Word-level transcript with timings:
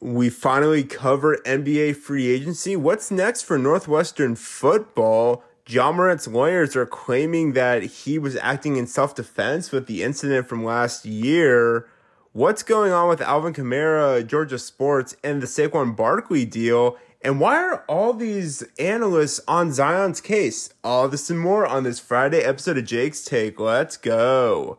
we 0.00 0.30
finally 0.30 0.84
cover 0.84 1.38
NBA 1.44 1.96
free 1.96 2.28
agency. 2.28 2.76
What's 2.76 3.10
next 3.10 3.42
for 3.42 3.58
Northwestern 3.58 4.36
football? 4.36 5.42
Ja 5.66 5.92
Morant's 5.92 6.28
lawyers 6.28 6.76
are 6.76 6.86
claiming 6.86 7.52
that 7.52 7.82
he 7.82 8.18
was 8.18 8.36
acting 8.36 8.76
in 8.76 8.86
self 8.86 9.14
defense 9.14 9.72
with 9.72 9.86
the 9.86 10.02
incident 10.02 10.48
from 10.48 10.64
last 10.64 11.04
year. 11.04 11.88
What's 12.32 12.62
going 12.62 12.92
on 12.92 13.08
with 13.08 13.20
Alvin 13.20 13.52
Kamara, 13.52 14.24
Georgia 14.24 14.58
Sports, 14.58 15.16
and 15.24 15.42
the 15.42 15.46
Saquon 15.46 15.96
Barkley 15.96 16.44
deal? 16.44 16.96
And 17.20 17.40
why 17.40 17.56
are 17.56 17.84
all 17.88 18.12
these 18.12 18.62
analysts 18.78 19.40
on 19.48 19.72
Zion's 19.72 20.20
case? 20.20 20.72
All 20.84 21.08
this 21.08 21.28
and 21.28 21.40
more 21.40 21.66
on 21.66 21.82
this 21.82 21.98
Friday 21.98 22.42
episode 22.42 22.78
of 22.78 22.84
Jake's 22.84 23.24
Take. 23.24 23.58
Let's 23.58 23.96
go. 23.96 24.78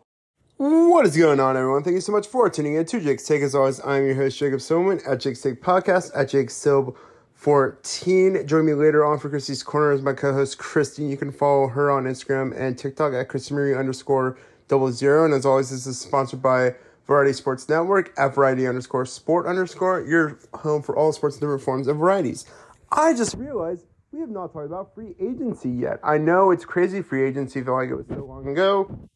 What 0.62 1.06
is 1.06 1.16
going 1.16 1.40
on, 1.40 1.56
everyone? 1.56 1.84
Thank 1.84 1.94
you 1.94 2.02
so 2.02 2.12
much 2.12 2.28
for 2.28 2.50
tuning 2.50 2.76
in 2.76 2.86
to 2.88 3.00
Jake's 3.00 3.24
Take. 3.26 3.44
As 3.44 3.56
always, 3.56 3.80
I'm 3.86 4.06
your 4.06 4.16
host, 4.16 4.38
Jacob 4.38 4.60
Silverman 4.60 5.00
at 5.08 5.22
Jake's 5.22 5.40
Take 5.40 5.62
Podcast 5.64 6.12
at 6.14 6.28
Jake 6.28 6.50
Silb 6.50 6.98
14. 7.36 8.46
Join 8.46 8.66
me 8.66 8.74
later 8.74 9.06
on 9.06 9.20
for 9.20 9.30
Christy's 9.30 9.64
Corner 9.64 9.94
as 9.94 10.02
my 10.02 10.12
co-host, 10.12 10.58
Christy. 10.58 11.06
You 11.06 11.16
can 11.16 11.32
follow 11.32 11.70
her 11.70 11.90
on 11.90 12.04
Instagram 12.04 12.54
and 12.60 12.78
TikTok 12.78 13.14
at 13.14 13.30
Christy 13.30 13.54
Marie 13.54 13.74
underscore 13.74 14.38
double 14.68 14.92
zero. 14.92 15.24
And 15.24 15.34
as 15.34 15.46
always, 15.46 15.70
this 15.70 15.88
is 15.88 15.98
sponsored 15.98 16.42
by 16.42 16.76
Variety 17.08 17.32
Sports 17.32 17.70
Network 17.70 18.12
at 18.18 18.36
Variety 18.36 18.68
underscore 18.68 19.06
sport 19.06 19.46
underscore, 19.46 20.02
your 20.02 20.40
home 20.54 20.82
for 20.82 20.94
all 20.94 21.14
sports 21.14 21.38
and 21.38 21.42
different 21.42 21.62
forms 21.62 21.88
of 21.88 21.96
varieties. 21.96 22.44
I 22.92 23.14
just 23.14 23.36
realized 23.36 23.86
we 24.12 24.20
have 24.20 24.30
not 24.30 24.52
talked 24.52 24.66
about 24.66 24.94
free 24.94 25.16
agency 25.22 25.70
yet. 25.70 26.02
I 26.04 26.18
know 26.18 26.52
it's 26.52 26.66
crazy 26.66 27.02
free 27.02 27.26
agency, 27.26 27.64
felt 27.64 27.78
like 27.78 27.90
it 27.92 27.96
was 27.96 28.08
so 28.10 28.26
long 28.26 28.46
ago. 28.50 29.09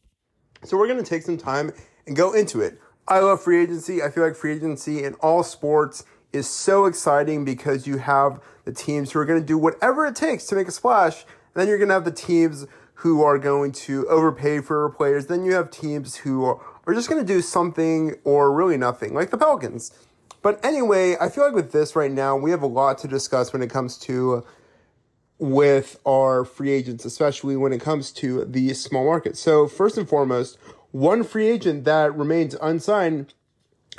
So 0.64 0.78
we're 0.78 0.86
going 0.88 1.02
to 1.02 1.08
take 1.08 1.22
some 1.22 1.36
time 1.36 1.72
and 2.06 2.16
go 2.16 2.32
into 2.32 2.60
it. 2.60 2.80
I 3.06 3.20
love 3.20 3.42
free 3.42 3.62
agency. 3.62 4.02
I 4.02 4.10
feel 4.10 4.24
like 4.24 4.34
free 4.34 4.54
agency 4.54 5.04
in 5.04 5.14
all 5.14 5.42
sports 5.42 6.04
is 6.32 6.48
so 6.48 6.86
exciting 6.86 7.44
because 7.44 7.86
you 7.86 7.98
have 7.98 8.40
the 8.64 8.72
teams 8.72 9.12
who 9.12 9.18
are 9.18 9.26
going 9.26 9.40
to 9.40 9.46
do 9.46 9.58
whatever 9.58 10.06
it 10.06 10.16
takes 10.16 10.46
to 10.46 10.54
make 10.54 10.66
a 10.66 10.72
splash. 10.72 11.22
And 11.22 11.60
then 11.60 11.68
you're 11.68 11.76
going 11.76 11.88
to 11.88 11.94
have 11.94 12.06
the 12.06 12.10
teams 12.10 12.66
who 12.94 13.22
are 13.22 13.38
going 13.38 13.72
to 13.72 14.08
overpay 14.08 14.60
for 14.60 14.88
players. 14.90 15.26
Then 15.26 15.44
you 15.44 15.52
have 15.52 15.70
teams 15.70 16.16
who 16.16 16.44
are, 16.44 16.60
just 16.94 17.10
going 17.10 17.24
to 17.24 17.30
do 17.30 17.42
something 17.42 18.14
or 18.24 18.52
really 18.52 18.78
nothing, 18.78 19.12
like 19.12 19.30
the 19.30 19.38
Pelicans. 19.38 19.92
But 20.40 20.64
anyway, 20.64 21.16
I 21.20 21.28
feel 21.28 21.44
like 21.44 21.54
with 21.54 21.72
this 21.72 21.94
right 21.94 22.10
now, 22.10 22.36
we 22.36 22.50
have 22.50 22.62
a 22.62 22.66
lot 22.66 22.98
to 22.98 23.08
discuss 23.08 23.52
when 23.52 23.62
it 23.62 23.70
comes 23.70 23.98
to 23.98 24.44
with 25.44 26.00
our 26.06 26.44
free 26.44 26.70
agents, 26.70 27.04
especially 27.04 27.54
when 27.54 27.72
it 27.72 27.80
comes 27.80 28.10
to 28.10 28.44
the 28.46 28.72
small 28.72 29.04
market. 29.04 29.36
So, 29.36 29.68
first 29.68 29.98
and 29.98 30.08
foremost, 30.08 30.58
one 30.90 31.22
free 31.22 31.48
agent 31.48 31.84
that 31.84 32.16
remains 32.16 32.56
unsigned, 32.62 33.34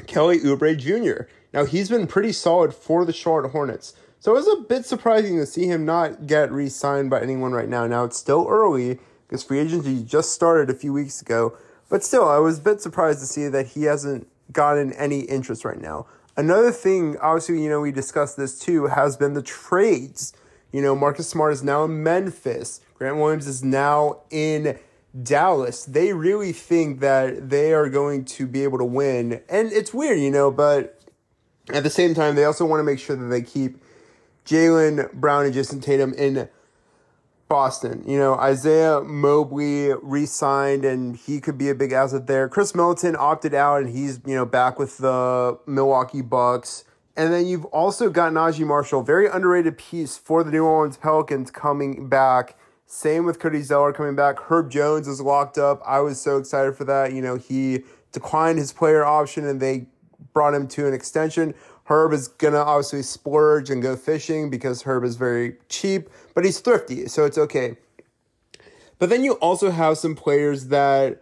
Kelly 0.07 0.39
Oubre 0.39 0.75
Jr. 0.75 1.29
Now, 1.53 1.65
he's 1.65 1.89
been 1.89 2.07
pretty 2.07 2.31
solid 2.31 2.73
for 2.73 3.05
the 3.05 3.13
Charlotte 3.13 3.51
Hornets. 3.51 3.93
So, 4.19 4.31
it 4.31 4.35
was 4.35 4.47
a 4.47 4.61
bit 4.61 4.85
surprising 4.85 5.37
to 5.37 5.45
see 5.45 5.67
him 5.67 5.85
not 5.85 6.25
get 6.25 6.51
re 6.51 6.67
signed 6.67 7.11
by 7.11 7.21
anyone 7.21 7.51
right 7.51 7.69
now. 7.69 7.85
Now, 7.85 8.05
it's 8.05 8.17
still 8.17 8.47
early 8.49 8.99
because 9.27 9.43
free 9.43 9.59
agency 9.59 10.03
just 10.03 10.31
started 10.31 10.69
a 10.69 10.77
few 10.77 10.93
weeks 10.93 11.21
ago. 11.21 11.55
But 11.89 12.03
still, 12.03 12.27
I 12.27 12.39
was 12.39 12.57
a 12.57 12.63
bit 12.63 12.81
surprised 12.81 13.19
to 13.19 13.27
see 13.27 13.47
that 13.49 13.67
he 13.67 13.83
hasn't 13.83 14.27
gotten 14.51 14.93
any 14.93 15.21
interest 15.21 15.63
right 15.63 15.79
now. 15.79 16.07
Another 16.35 16.71
thing, 16.71 17.17
obviously, 17.19 17.61
you 17.61 17.69
know, 17.69 17.81
we 17.81 17.91
discussed 17.91 18.35
this 18.35 18.57
too, 18.57 18.87
has 18.87 19.15
been 19.15 19.35
the 19.35 19.43
trades. 19.43 20.33
You 20.75 20.81
know, 20.81 20.93
Marcus 20.93 21.29
Smart 21.29 21.53
is 21.53 21.63
now 21.63 21.85
in 21.85 22.03
Memphis. 22.03 22.81
Grant 22.95 23.15
Williams 23.15 23.47
is 23.47 23.63
now 23.63 24.23
in 24.29 24.77
Dallas. 25.23 25.85
They 25.85 26.11
really 26.11 26.51
think 26.51 26.99
that 26.99 27.49
they 27.49 27.73
are 27.73 27.87
going 27.87 28.25
to 28.25 28.45
be 28.45 28.61
able 28.65 28.79
to 28.79 28.83
win. 28.83 29.41
And 29.47 29.71
it's 29.71 29.93
weird, 29.93 30.19
you 30.19 30.29
know, 30.29 30.51
but 30.51 30.99
at 31.69 31.83
the 31.83 31.89
same 31.89 32.13
time, 32.13 32.35
they 32.35 32.43
also 32.43 32.65
want 32.65 32.81
to 32.81 32.83
make 32.83 32.99
sure 32.99 33.15
that 33.15 33.27
they 33.27 33.41
keep 33.41 33.81
Jaylen 34.45 35.13
Brown 35.13 35.45
and 35.45 35.53
Jayson 35.53 35.81
Tatum 35.81 36.13
in 36.15 36.49
Boston. 37.47 38.03
You 38.05 38.17
know, 38.17 38.35
Isaiah 38.35 38.99
Mobley 38.99 39.93
re 40.01 40.25
signed 40.25 40.83
and 40.83 41.15
he 41.15 41.39
could 41.39 41.57
be 41.57 41.69
a 41.69 41.75
big 41.75 41.93
asset 41.93 42.27
there. 42.27 42.49
Khris 42.49 42.75
Middleton 42.75 43.15
opted 43.17 43.53
out 43.53 43.81
and 43.81 43.95
he's, 43.95 44.19
you 44.25 44.35
know, 44.35 44.45
back 44.45 44.77
with 44.77 44.97
the 44.97 45.57
Milwaukee 45.65 46.21
Bucks. 46.21 46.83
And 47.17 47.33
then 47.33 47.47
you've 47.47 47.65
also 47.65 48.09
got 48.09 48.33
Naji 48.33 48.65
Marshall, 48.65 49.01
very 49.01 49.27
underrated 49.27 49.77
piece 49.77 50.17
for 50.17 50.43
the 50.43 50.51
New 50.51 50.65
Orleans 50.65 50.97
Pelicans 50.97 51.49
coming 51.49 52.09
back. 52.09 52.57
Same 52.85 53.25
with 53.25 53.39
Cody 53.39 53.61
Zeller 53.61 53.93
coming 53.93 54.15
back. 54.15 54.39
Herb 54.39 54.69
Jones 54.69 55.07
is 55.07 55.21
locked 55.21 55.57
up. 55.57 55.81
I 55.85 56.01
was 56.01 56.19
so 56.19 56.37
excited 56.37 56.75
for 56.75 56.83
that. 56.83 57.13
You 57.13 57.21
know, 57.21 57.35
he 57.35 57.83
declined 58.11 58.59
his 58.59 58.73
player 58.73 59.05
option 59.05 59.45
and 59.47 59.61
they 59.61 59.87
brought 60.33 60.53
him 60.53 60.67
to 60.69 60.87
an 60.87 60.93
extension. 60.93 61.55
Herb 61.85 62.13
is 62.13 62.27
gonna 62.27 62.57
obviously 62.57 63.03
splurge 63.03 63.69
and 63.69 63.81
go 63.81 63.95
fishing 63.95 64.49
because 64.49 64.81
Herb 64.83 65.03
is 65.03 65.15
very 65.15 65.55
cheap, 65.69 66.09
but 66.33 66.43
he's 66.43 66.59
thrifty, 66.59 67.07
so 67.07 67.25
it's 67.25 67.37
okay. 67.37 67.77
But 68.97 69.09
then 69.09 69.23
you 69.23 69.33
also 69.33 69.71
have 69.71 69.97
some 69.97 70.15
players 70.15 70.67
that, 70.67 71.21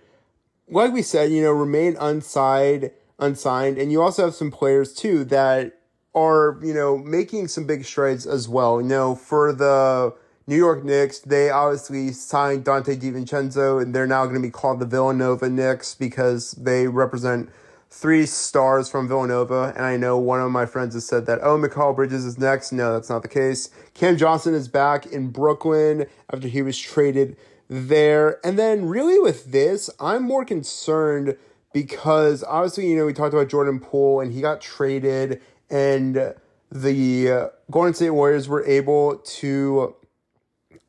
like 0.70 0.94
we 0.94 1.02
said, 1.02 1.32
you 1.32 1.42
know, 1.42 1.52
remain 1.52 1.98
unsigned, 2.00 2.92
unsigned, 3.20 3.78
and 3.78 3.92
you 3.92 4.02
also 4.02 4.26
have 4.26 4.36
some 4.36 4.52
players 4.52 4.94
too 4.94 5.26
that 5.26 5.78
are, 6.16 6.60
you 6.62 6.74
know, 6.74 6.98
making 6.98 7.48
some 7.48 7.66
big 7.66 7.86
strides 7.86 8.26
as 8.26 8.48
well. 8.48 8.82
You 8.82 8.88
know, 8.88 9.16
for 9.16 9.54
the 9.54 10.14
New 10.46 10.58
York 10.58 10.84
Knicks, 10.84 11.20
they 11.20 11.50
obviously 11.50 12.12
signed 12.12 12.66
Donte 12.66 13.00
DiVincenzo, 13.00 13.82
and 13.82 13.96
they're 13.96 14.08
now 14.08 14.26
going 14.26 14.36
to 14.36 14.42
be 14.42 14.52
called 14.52 14.80
the 14.80 14.86
Villanova 14.86 15.50
Knicks 15.50 15.96
because 15.96 16.52
they 16.52 16.88
represent 16.88 17.50
three 17.90 18.26
stars 18.26 18.90
from 18.90 19.08
Villanova. 19.08 19.72
And 19.76 19.86
I 19.86 19.98
know 19.98 20.18
one 20.18 20.42
of 20.42 20.52
my 20.52 20.66
friends 20.66 20.96
has 20.96 21.06
said 21.06 21.26
that, 21.28 21.40
oh, 21.42 21.58
Mikal 21.58 21.96
Bridges 21.96 22.26
is 22.26 22.38
next. 22.38 22.72
No, 22.72 22.94
that's 22.94 23.10
not 23.10 23.22
the 23.22 23.28
case. 23.28 23.70
Cam 23.94 24.18
Johnson 24.18 24.54
is 24.54 24.68
back 24.68 25.06
in 25.06 25.30
Brooklyn 25.30 26.08
after 26.32 26.48
he 26.48 26.62
was 26.62 26.78
traded 26.78 27.38
there. 27.70 28.46
And 28.46 28.58
then, 28.60 28.88
really, 28.88 29.20
with 29.20 29.52
this, 29.52 29.90
I'm 30.00 30.24
more 30.24 30.44
concerned 30.44 31.38
because 31.72 32.44
obviously, 32.44 32.88
you 32.88 32.96
know, 32.96 33.06
we 33.06 33.14
talked 33.14 33.34
about 33.34 33.50
Jordan 33.50 33.80
Poole 33.80 34.20
and 34.20 34.34
he 34.34 34.42
got 34.42 34.60
traded 34.60 35.42
and 35.70 36.34
the 36.72 37.32
uh, 37.32 37.48
Golden 37.70 37.94
State 37.94 38.12
Warriors 38.12 38.48
were 38.48 38.66
able 38.66 39.18
to 39.18 39.96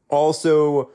also 0.08 0.90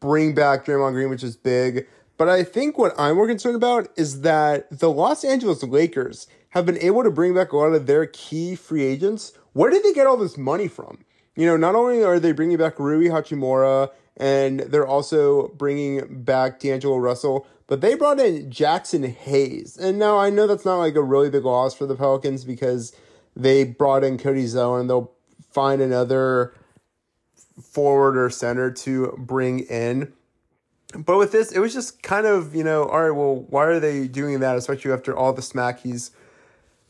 bring 0.00 0.34
back 0.34 0.66
Draymond 0.66 0.92
Green, 0.92 1.08
which 1.08 1.22
is 1.22 1.36
big. 1.36 1.86
But 2.16 2.28
I 2.28 2.44
think 2.44 2.78
what 2.78 2.94
I'm 2.98 3.16
more 3.16 3.26
concerned 3.26 3.56
about 3.56 3.88
is 3.96 4.20
that 4.20 4.66
the 4.70 4.90
Los 4.90 5.24
Angeles 5.24 5.62
Lakers 5.62 6.26
have 6.50 6.64
been 6.64 6.78
able 6.78 7.02
to 7.02 7.10
bring 7.10 7.34
back 7.34 7.52
a 7.52 7.56
lot 7.56 7.72
of 7.72 7.86
their 7.86 8.06
key 8.06 8.54
free 8.54 8.84
agents. 8.84 9.32
Where 9.52 9.70
did 9.70 9.82
they 9.82 9.92
get 9.92 10.06
all 10.06 10.16
this 10.16 10.38
money 10.38 10.68
from? 10.68 11.04
You 11.34 11.46
know, 11.46 11.56
not 11.56 11.74
only 11.74 12.04
are 12.04 12.20
they 12.20 12.32
bringing 12.32 12.58
back 12.58 12.78
Rui 12.78 13.08
Hachimura 13.08 13.90
and 14.16 14.60
they're 14.60 14.86
also 14.86 15.48
bringing 15.48 16.22
back 16.22 16.60
D'Angelo 16.60 16.96
Russell, 16.98 17.46
but 17.66 17.80
they 17.80 17.94
brought 17.94 18.20
in 18.20 18.50
Jaxson 18.50 19.08
Hayes. 19.12 19.76
And 19.76 19.98
now 19.98 20.18
I 20.18 20.30
know 20.30 20.46
that's 20.46 20.64
not 20.64 20.78
like 20.78 20.94
a 20.94 21.02
really 21.02 21.30
big 21.30 21.44
loss 21.44 21.74
for 21.74 21.86
the 21.86 21.96
Pelicans 21.96 22.44
because 22.44 22.94
they 23.36 23.64
brought 23.64 24.04
in 24.04 24.18
Cody 24.18 24.46
Zeller 24.46 24.80
and 24.80 24.88
they'll 24.88 25.12
find 25.50 25.80
another 25.80 26.54
forward 27.62 28.16
or 28.16 28.30
center 28.30 28.70
to 28.70 29.14
bring 29.18 29.60
in. 29.60 30.12
But 30.96 31.18
with 31.18 31.32
this, 31.32 31.50
it 31.50 31.58
was 31.58 31.74
just 31.74 32.02
kind 32.02 32.26
of, 32.26 32.54
you 32.54 32.62
know, 32.62 32.84
all 32.84 33.02
right, 33.02 33.10
well, 33.10 33.46
why 33.48 33.64
are 33.64 33.80
they 33.80 34.06
doing 34.06 34.40
that, 34.40 34.56
especially 34.56 34.92
after 34.92 35.16
all 35.16 35.32
the 35.32 35.42
smack 35.42 35.80
he's 35.80 36.12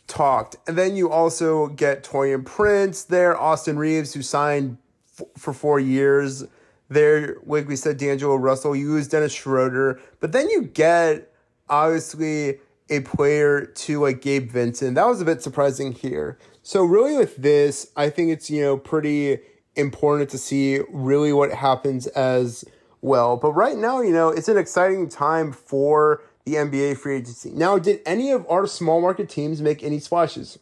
talked? 0.07 0.57
And 0.67 0.77
then 0.77 0.97
you 0.97 1.11
also 1.11 1.69
get 1.69 2.05
Taurean 2.05 2.45
Prince 2.45 3.05
there, 3.05 3.39
Austin 3.39 3.79
Reaves, 3.79 4.13
who 4.13 4.21
signed 4.21 4.77
f- 5.19 5.27
for 5.39 5.55
four 5.55 5.81
years. 5.81 6.45
There, 6.91 7.37
like 7.47 7.67
we 7.67 7.77
said, 7.77 7.97
D'Angelo 7.97 8.37
Russell, 8.37 8.77
you 8.77 8.97
use 8.97 9.09
Dennis 9.09 9.33
Schroeder. 9.33 9.99
But 10.21 10.33
then 10.33 10.51
you 10.51 10.63
get, 10.63 11.33
obviously, 11.71 12.59
a 12.91 13.01
player 13.01 13.65
to 13.65 14.01
like 14.01 14.21
Gabe 14.21 14.51
Vincent. 14.51 14.95
That 14.95 15.07
was 15.07 15.21
a 15.21 15.25
bit 15.25 15.43
surprising 15.43 15.93
here. 15.93 16.39
So 16.63 16.85
really 16.85 17.17
with 17.17 17.37
this, 17.37 17.91
I 17.97 18.11
think 18.11 18.31
it's, 18.31 18.51
you 18.51 18.63
know, 18.63 18.77
pretty 18.77 19.39
important 19.77 20.31
to 20.31 20.39
see 20.39 20.81
really 20.91 21.33
what 21.33 21.53
happens 21.53 22.07
as 22.09 22.65
well. 23.01 23.37
But 23.37 23.53
right 23.53 23.77
now, 23.77 24.01
you 24.01 24.13
know, 24.13 24.29
it's 24.29 24.49
an 24.49 24.57
exciting 24.57 25.09
time 25.09 25.53
for 25.53 26.23
the 26.45 26.55
NBA 26.55 26.99
free 26.99 27.17
agency. 27.17 27.51
Now, 27.51 27.79
did 27.79 28.01
any 28.05 28.31
of 28.31 28.47
our 28.49 28.67
small 28.67 29.01
market 29.01 29.29
teams 29.29 29.63
make 29.63 29.83
any 29.83 29.99
splashes? 29.99 30.59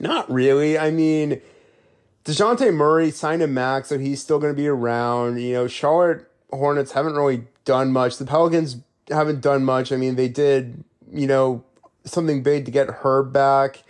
Not 0.00 0.30
really. 0.30 0.78
I 0.78 0.90
mean, 0.90 1.40
Dejounte 2.24 2.72
Murray 2.72 3.10
signed 3.10 3.42
a 3.42 3.46
max, 3.46 3.88
so 3.88 3.98
he's 3.98 4.22
still 4.22 4.38
going 4.38 4.52
to 4.52 4.56
be 4.56 4.68
around. 4.68 5.40
You 5.40 5.52
know, 5.54 5.66
Charlotte 5.66 6.26
Hornets 6.50 6.92
haven't 6.92 7.14
really 7.14 7.44
done 7.64 7.92
much. 7.92 8.16
The 8.16 8.24
Pelicans 8.24 8.76
haven't 9.08 9.40
done 9.40 9.64
much. 9.64 9.92
I 9.92 9.96
mean, 9.96 10.14
they 10.14 10.28
did 10.28 10.84
you 11.12 11.26
know, 11.26 11.64
something 12.04 12.42
big 12.42 12.64
to 12.66 12.70
get 12.70 12.88
her 12.88 13.22
back. 13.22 13.82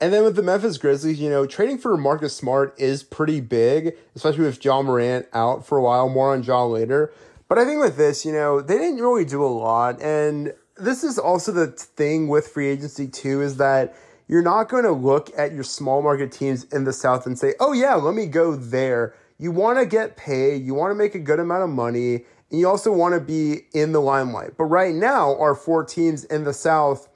And 0.00 0.12
then 0.12 0.24
with 0.24 0.34
the 0.34 0.42
Memphis 0.42 0.78
Grizzlies, 0.78 1.20
you 1.20 1.28
know, 1.28 1.46
trading 1.46 1.76
for 1.76 1.96
Marcus 1.96 2.34
Smart 2.34 2.74
is 2.78 3.02
pretty 3.02 3.40
big, 3.40 3.96
especially 4.14 4.44
with 4.44 4.64
Ja 4.64 4.80
Morant 4.80 5.26
out 5.32 5.66
for 5.66 5.76
a 5.76 5.82
while. 5.82 6.08
More 6.08 6.32
on 6.32 6.42
Ja 6.42 6.64
later. 6.64 7.12
But 7.48 7.58
I 7.58 7.64
think 7.64 7.80
with 7.80 7.96
this, 7.96 8.24
you 8.24 8.32
know, 8.32 8.60
they 8.60 8.78
didn't 8.78 9.00
really 9.00 9.24
do 9.24 9.44
a 9.44 9.46
lot. 9.46 10.00
And 10.00 10.54
this 10.76 11.04
is 11.04 11.18
also 11.18 11.52
the 11.52 11.66
thing 11.66 12.28
with 12.28 12.48
free 12.48 12.68
agency, 12.68 13.08
too, 13.08 13.42
is 13.42 13.58
that 13.58 13.94
you're 14.26 14.42
not 14.42 14.68
going 14.68 14.84
to 14.84 14.92
look 14.92 15.30
at 15.36 15.52
your 15.52 15.64
small 15.64 16.00
market 16.00 16.32
teams 16.32 16.64
in 16.64 16.84
the 16.84 16.92
South 16.92 17.26
and 17.26 17.38
say, 17.38 17.54
oh, 17.60 17.72
yeah, 17.72 17.94
let 17.94 18.14
me 18.14 18.26
go 18.26 18.54
there. 18.54 19.14
You 19.38 19.50
want 19.50 19.78
to 19.78 19.86
get 19.86 20.16
paid, 20.16 20.64
you 20.64 20.74
want 20.74 20.92
to 20.92 20.94
make 20.94 21.14
a 21.14 21.18
good 21.18 21.40
amount 21.40 21.64
of 21.64 21.70
money, 21.70 22.24
and 22.50 22.60
you 22.60 22.68
also 22.68 22.92
want 22.92 23.14
to 23.14 23.20
be 23.20 23.62
in 23.72 23.92
the 23.92 24.00
limelight. 24.00 24.56
But 24.56 24.64
right 24.64 24.94
now, 24.94 25.36
our 25.38 25.54
four 25.54 25.84
teams 25.84 26.24
in 26.24 26.44
the 26.44 26.52
South 26.52 27.08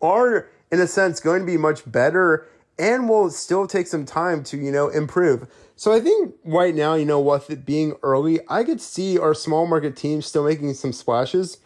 are, 0.00 0.48
in 0.70 0.80
a 0.80 0.86
sense, 0.86 1.20
going 1.20 1.40
to 1.40 1.46
be 1.46 1.56
much 1.56 1.90
better 1.90 2.46
and 2.78 3.08
will 3.08 3.30
still 3.30 3.66
take 3.66 3.86
some 3.86 4.04
time 4.04 4.44
to, 4.44 4.56
you 4.56 4.70
know, 4.70 4.88
improve. 4.88 5.48
So 5.76 5.92
I 5.92 6.00
think 6.00 6.34
right 6.44 6.74
now, 6.74 6.94
you 6.94 7.04
know, 7.04 7.20
with 7.20 7.50
it 7.50 7.66
being 7.66 7.94
early, 8.02 8.40
I 8.48 8.64
could 8.64 8.80
see 8.80 9.18
our 9.18 9.34
small 9.34 9.66
market 9.66 9.96
teams 9.96 10.26
still 10.26 10.44
making 10.44 10.74
some 10.74 10.92
splashes. 10.92 11.58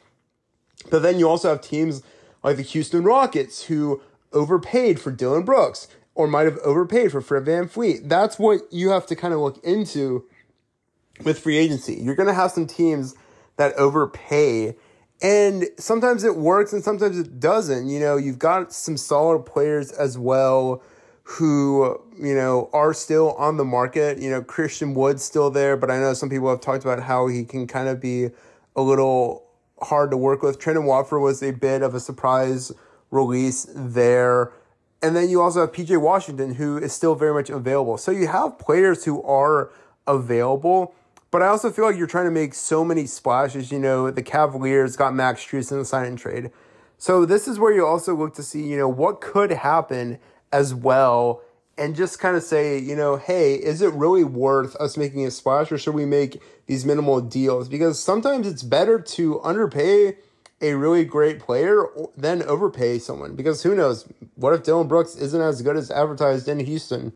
But 0.88 1.02
then 1.02 1.18
you 1.18 1.28
also 1.28 1.50
have 1.50 1.60
teams 1.60 2.02
like 2.42 2.56
the 2.56 2.62
Houston 2.62 3.04
Rockets 3.04 3.64
who 3.64 4.00
overpaid 4.32 5.00
for 5.00 5.10
Dillon 5.10 5.42
Brooks 5.42 5.88
or 6.14 6.26
might 6.26 6.44
have 6.44 6.58
overpaid 6.58 7.12
for 7.12 7.20
Fred 7.20 7.44
VanVleet. 7.44 8.08
That's 8.08 8.38
what 8.38 8.62
you 8.70 8.90
have 8.90 9.06
to 9.06 9.16
kind 9.16 9.34
of 9.34 9.40
look 9.40 9.62
into 9.64 10.24
with 11.24 11.38
free 11.38 11.56
agency. 11.56 11.94
You're 11.94 12.14
going 12.14 12.28
to 12.28 12.34
have 12.34 12.50
some 12.50 12.66
teams 12.66 13.14
that 13.56 13.74
overpay 13.74 14.74
and 15.22 15.68
sometimes 15.76 16.24
it 16.24 16.36
works 16.36 16.72
and 16.72 16.82
sometimes 16.82 17.18
it 17.18 17.40
doesn't. 17.40 17.88
You 17.88 18.00
know, 18.00 18.16
you've 18.16 18.38
got 18.38 18.72
some 18.72 18.96
solid 18.96 19.40
players 19.40 19.92
as 19.92 20.16
well 20.16 20.82
who, 21.24 22.00
you 22.18 22.34
know, 22.34 22.70
are 22.72 22.94
still 22.94 23.32
on 23.34 23.56
the 23.56 23.64
market. 23.64 24.18
You 24.18 24.30
know, 24.30 24.42
Christian 24.42 24.94
Wood's 24.94 25.22
still 25.22 25.50
there, 25.50 25.76
but 25.76 25.90
I 25.90 25.98
know 25.98 26.14
some 26.14 26.30
people 26.30 26.48
have 26.48 26.60
talked 26.60 26.84
about 26.84 27.02
how 27.02 27.26
he 27.26 27.44
can 27.44 27.66
kind 27.66 27.88
of 27.88 28.00
be 28.00 28.30
a 28.74 28.82
little 28.82 29.44
hard 29.82 30.10
to 30.10 30.16
work 30.16 30.42
with. 30.42 30.58
Trendon 30.58 30.86
Watford 30.86 31.20
was 31.20 31.42
a 31.42 31.52
bit 31.52 31.82
of 31.82 31.94
a 31.94 32.00
surprise 32.00 32.72
release 33.10 33.66
there. 33.74 34.52
And 35.02 35.14
then 35.14 35.28
you 35.28 35.40
also 35.40 35.60
have 35.60 35.72
PJ 35.72 36.00
Washington, 36.00 36.54
who 36.54 36.78
is 36.78 36.92
still 36.92 37.14
very 37.14 37.34
much 37.34 37.50
available. 37.50 37.98
So 37.98 38.10
you 38.10 38.26
have 38.26 38.58
players 38.58 39.04
who 39.04 39.22
are 39.22 39.70
available 40.06 40.94
but 41.30 41.42
I 41.42 41.46
also 41.46 41.70
feel 41.70 41.84
like 41.84 41.96
you're 41.96 42.06
trying 42.06 42.26
to 42.26 42.30
make 42.30 42.54
so 42.54 42.84
many 42.84 43.06
splashes. 43.06 43.70
You 43.70 43.78
know, 43.78 44.10
the 44.10 44.22
Cavaliers 44.22 44.96
got 44.96 45.14
Max 45.14 45.44
Strus 45.44 45.70
in 45.70 45.78
the 45.78 45.84
sign 45.84 46.06
and 46.06 46.18
trade. 46.18 46.50
So 46.98 47.24
this 47.24 47.48
is 47.48 47.58
where 47.58 47.72
you 47.72 47.86
also 47.86 48.14
look 48.14 48.34
to 48.34 48.42
see, 48.42 48.62
you 48.62 48.76
know, 48.76 48.88
what 48.88 49.20
could 49.20 49.50
happen 49.50 50.18
as 50.52 50.74
well 50.74 51.42
and 51.78 51.96
just 51.96 52.18
kind 52.18 52.36
of 52.36 52.42
say, 52.42 52.78
you 52.78 52.94
know, 52.94 53.16
hey, 53.16 53.54
is 53.54 53.80
it 53.80 53.92
really 53.94 54.22
worth 54.22 54.76
us 54.76 54.98
making 54.98 55.24
a 55.24 55.30
splash 55.30 55.72
or 55.72 55.78
should 55.78 55.94
we 55.94 56.04
make 56.04 56.40
these 56.66 56.84
minimal 56.84 57.22
deals? 57.22 57.70
Because 57.70 57.98
sometimes 57.98 58.46
it's 58.46 58.62
better 58.62 59.00
to 59.00 59.40
underpay 59.40 60.18
a 60.60 60.74
really 60.74 61.06
great 61.06 61.40
player 61.40 61.86
than 62.14 62.42
overpay 62.42 62.98
someone 62.98 63.34
because 63.34 63.62
who 63.62 63.74
knows? 63.74 64.06
What 64.34 64.52
if 64.52 64.62
Dillon 64.62 64.88
Brooks 64.88 65.16
isn't 65.16 65.40
as 65.40 65.62
good 65.62 65.76
as 65.76 65.90
advertised 65.90 66.48
in 66.48 66.60
Houston? 66.60 67.14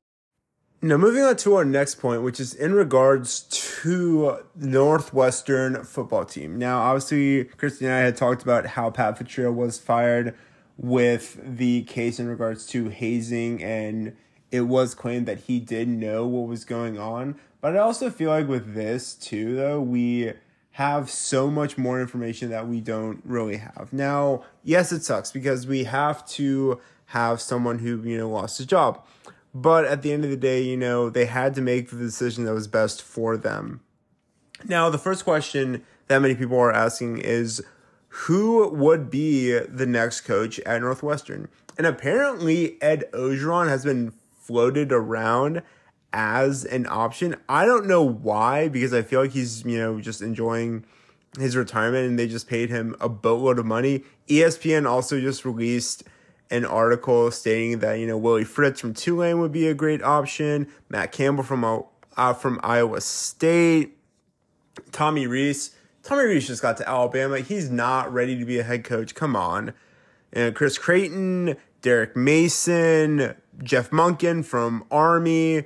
Now, 0.84 0.98
moving 0.98 1.22
on 1.22 1.34
to 1.36 1.54
our 1.54 1.64
next 1.64 1.94
point, 1.94 2.20
which 2.20 2.38
is 2.38 2.52
in 2.52 2.75
regards 2.75 3.44
to 3.81 4.40
Northwestern 4.54 5.82
football 5.82 6.26
team. 6.26 6.58
Now, 6.58 6.82
obviously, 6.82 7.44
Christy 7.44 7.86
and 7.86 7.94
I 7.94 8.00
had 8.00 8.19
talked 8.19 8.42
about 8.42 8.66
how 8.66 8.90
Pat 8.90 9.16
Fitzgerald 9.16 9.56
was 9.56 9.78
fired 9.78 10.34
with 10.76 11.40
the 11.42 11.84
case 11.84 12.20
in 12.20 12.28
regards 12.28 12.66
to 12.66 12.90
hazing, 12.90 13.62
and 13.62 14.14
it 14.50 14.60
was 14.60 14.94
claimed 14.94 15.25
that 15.25 15.44
he 15.44 15.58
did 15.58 15.88
know 15.88 16.26
what 16.26 16.48
was 16.48 16.66
going 16.66 16.98
on. 16.98 17.37
But 17.62 17.76
I 17.76 17.78
also 17.78 18.10
feel 18.10 18.28
like 18.28 18.46
with 18.46 18.75
this, 18.75 19.14
too, 19.14 19.56
though, 19.56 19.80
we 19.80 20.34
have 20.72 21.08
so 21.08 21.50
much 21.50 21.78
more 21.78 21.98
information 21.98 22.50
that 22.50 22.69
we 22.69 22.82
don't 22.82 23.22
really 23.25 23.56
have. 23.56 23.88
Now, 23.90 24.44
yes, 24.62 24.92
it 24.92 25.02
sucks 25.02 25.32
because 25.32 25.66
we 25.66 25.84
have 25.84 26.28
to 26.32 26.78
have 27.06 27.40
someone 27.40 27.78
who, 27.78 28.02
you 28.02 28.19
know, 28.19 28.28
lost 28.28 28.58
his 28.58 28.66
job. 28.66 29.02
But 29.54 29.84
at 29.84 30.02
the 30.02 30.12
end 30.12 30.24
of 30.24 30.30
the 30.30 30.36
day, 30.36 30.60
you 30.62 30.76
know, 30.76 31.08
they 31.08 31.26
had 31.26 31.54
to 31.54 31.60
make 31.60 31.90
the 31.90 31.96
decision 31.96 32.44
that 32.44 32.52
was 32.52 32.66
best 32.66 33.00
for 33.00 33.36
them. 33.36 33.80
Now, 34.66 34.90
the 34.90 34.98
first 34.98 35.24
question 35.24 35.84
that 36.08 36.20
many 36.20 36.34
people 36.34 36.58
are 36.58 36.72
asking 36.72 37.18
is 37.18 37.62
who 38.08 38.68
would 38.68 39.10
be 39.10 39.58
the 39.58 39.86
next 39.86 40.22
coach 40.22 40.58
at 40.60 40.80
Northwestern? 40.80 41.48
And 41.78 41.86
apparently, 41.86 42.80
Ed 42.82 43.04
Orgeron 43.12 43.68
has 43.68 43.84
been 43.84 44.12
floated 44.40 44.92
around 44.92 45.62
as 46.12 46.64
an 46.64 46.86
option. 46.88 47.36
I 47.48 47.64
don't 47.64 47.86
know 47.86 48.02
why, 48.02 48.68
because 48.68 48.92
I 48.92 49.02
feel 49.02 49.22
like 49.22 49.32
he's, 49.32 49.64
you 49.64 49.78
know, 49.78 50.00
just 50.00 50.22
enjoying 50.22 50.84
his 51.38 51.56
retirement 51.56 52.08
and 52.08 52.18
they 52.18 52.28
just 52.28 52.48
paid 52.48 52.70
him 52.70 52.94
a 53.00 53.08
boatload 53.08 53.58
of 53.58 53.66
money. 53.66 54.04
ESPN 54.28 54.88
also 54.88 55.20
just 55.20 55.44
released 55.44 56.04
an 56.50 56.64
article 56.64 57.31
stating 57.31 57.79
that 57.81 57.94
you 57.94 58.06
know 58.06 58.19
Willie 58.19 58.44
Fritz 58.44 58.81
from 58.81 58.94
Tulane 58.94 59.41
would 59.41 59.52
be 59.52 59.67
a 59.69 59.75
great 59.75 60.02
option, 60.02 60.69
Matt 60.88 61.12
Campbell 61.12 61.44
from 61.44 61.64
uh, 62.17 62.35
from 62.35 62.61
Iowa 62.62 63.00
State, 63.00 63.96
Tommy 64.93 65.26
Rees. 65.26 65.75
Tommy 66.02 66.25
Rees 66.25 66.46
just 66.46 66.61
got 66.61 66.76
to 66.76 66.88
Alabama. 66.88 67.41
He's 67.41 67.70
not 67.70 68.12
ready 68.12 68.38
to 68.38 68.44
be 68.44 68.58
a 68.58 68.62
head 68.62 68.85
coach. 68.85 69.14
Come 69.14 69.35
on, 69.35 69.73
and 70.32 70.55
Chris 70.55 70.79
Creighton, 70.79 71.56
Derek 71.81 72.17
Mason, 72.17 73.35
Jeff 73.62 73.90
Monken 73.90 74.44
from 74.44 74.85
Army, 74.90 75.64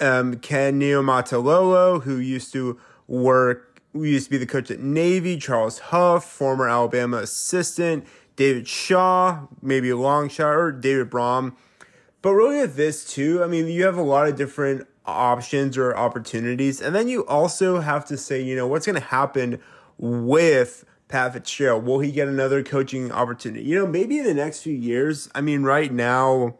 um, 0.00 0.36
Ken 0.36 0.80
Niumatalolo, 0.80 2.02
who 2.02 2.18
used 2.18 2.52
to 2.52 2.78
work, 3.06 3.80
who 3.92 4.04
used 4.04 4.26
to 4.26 4.30
be 4.30 4.38
the 4.38 4.46
coach 4.46 4.70
at 4.70 4.80
Navy, 4.80 5.36
Charles 5.36 5.78
Huff, 5.78 6.24
former 6.24 6.68
Alabama 6.68 7.18
assistant. 7.18 8.04
David 8.36 8.66
Shaw, 8.66 9.46
maybe 9.62 9.90
a 9.90 9.96
long 9.96 10.28
shot, 10.28 10.54
or 10.54 10.72
David 10.72 11.10
Braun. 11.10 11.54
But 12.22 12.32
really, 12.34 12.60
with 12.60 12.76
this 12.76 13.04
too, 13.04 13.42
I 13.42 13.46
mean, 13.46 13.68
you 13.68 13.84
have 13.84 13.96
a 13.96 14.02
lot 14.02 14.26
of 14.26 14.36
different 14.36 14.86
options 15.06 15.76
or 15.76 15.96
opportunities. 15.96 16.80
And 16.80 16.94
then 16.94 17.08
you 17.08 17.26
also 17.26 17.80
have 17.80 18.04
to 18.06 18.16
say, 18.16 18.42
you 18.42 18.56
know, 18.56 18.66
what's 18.66 18.86
going 18.86 19.00
to 19.00 19.06
happen 19.06 19.60
with 19.98 20.84
Pat 21.08 21.34
Fitzgerald? 21.34 21.84
Will 21.84 22.00
he 22.00 22.10
get 22.10 22.28
another 22.28 22.62
coaching 22.62 23.12
opportunity? 23.12 23.62
You 23.64 23.78
know, 23.78 23.86
maybe 23.86 24.18
in 24.18 24.24
the 24.24 24.34
next 24.34 24.62
few 24.62 24.72
years. 24.72 25.28
I 25.34 25.40
mean, 25.40 25.62
right 25.62 25.92
now, 25.92 26.56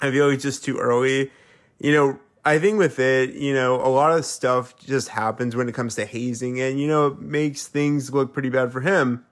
I 0.00 0.10
feel 0.10 0.26
like 0.26 0.34
it's 0.34 0.44
just 0.44 0.64
too 0.64 0.78
early. 0.78 1.30
You 1.78 1.92
know, 1.92 2.20
I 2.44 2.60
think 2.60 2.78
with 2.78 3.00
it, 3.00 3.34
you 3.34 3.52
know, 3.52 3.74
a 3.74 3.90
lot 3.90 4.16
of 4.16 4.24
stuff 4.24 4.78
just 4.78 5.08
happens 5.08 5.56
when 5.56 5.68
it 5.68 5.74
comes 5.74 5.96
to 5.96 6.06
hazing 6.06 6.60
and, 6.60 6.78
you 6.78 6.86
know, 6.86 7.08
it 7.08 7.18
makes 7.18 7.66
things 7.66 8.12
look 8.14 8.32
pretty 8.32 8.50
bad 8.50 8.72
for 8.72 8.80
him 8.80 9.26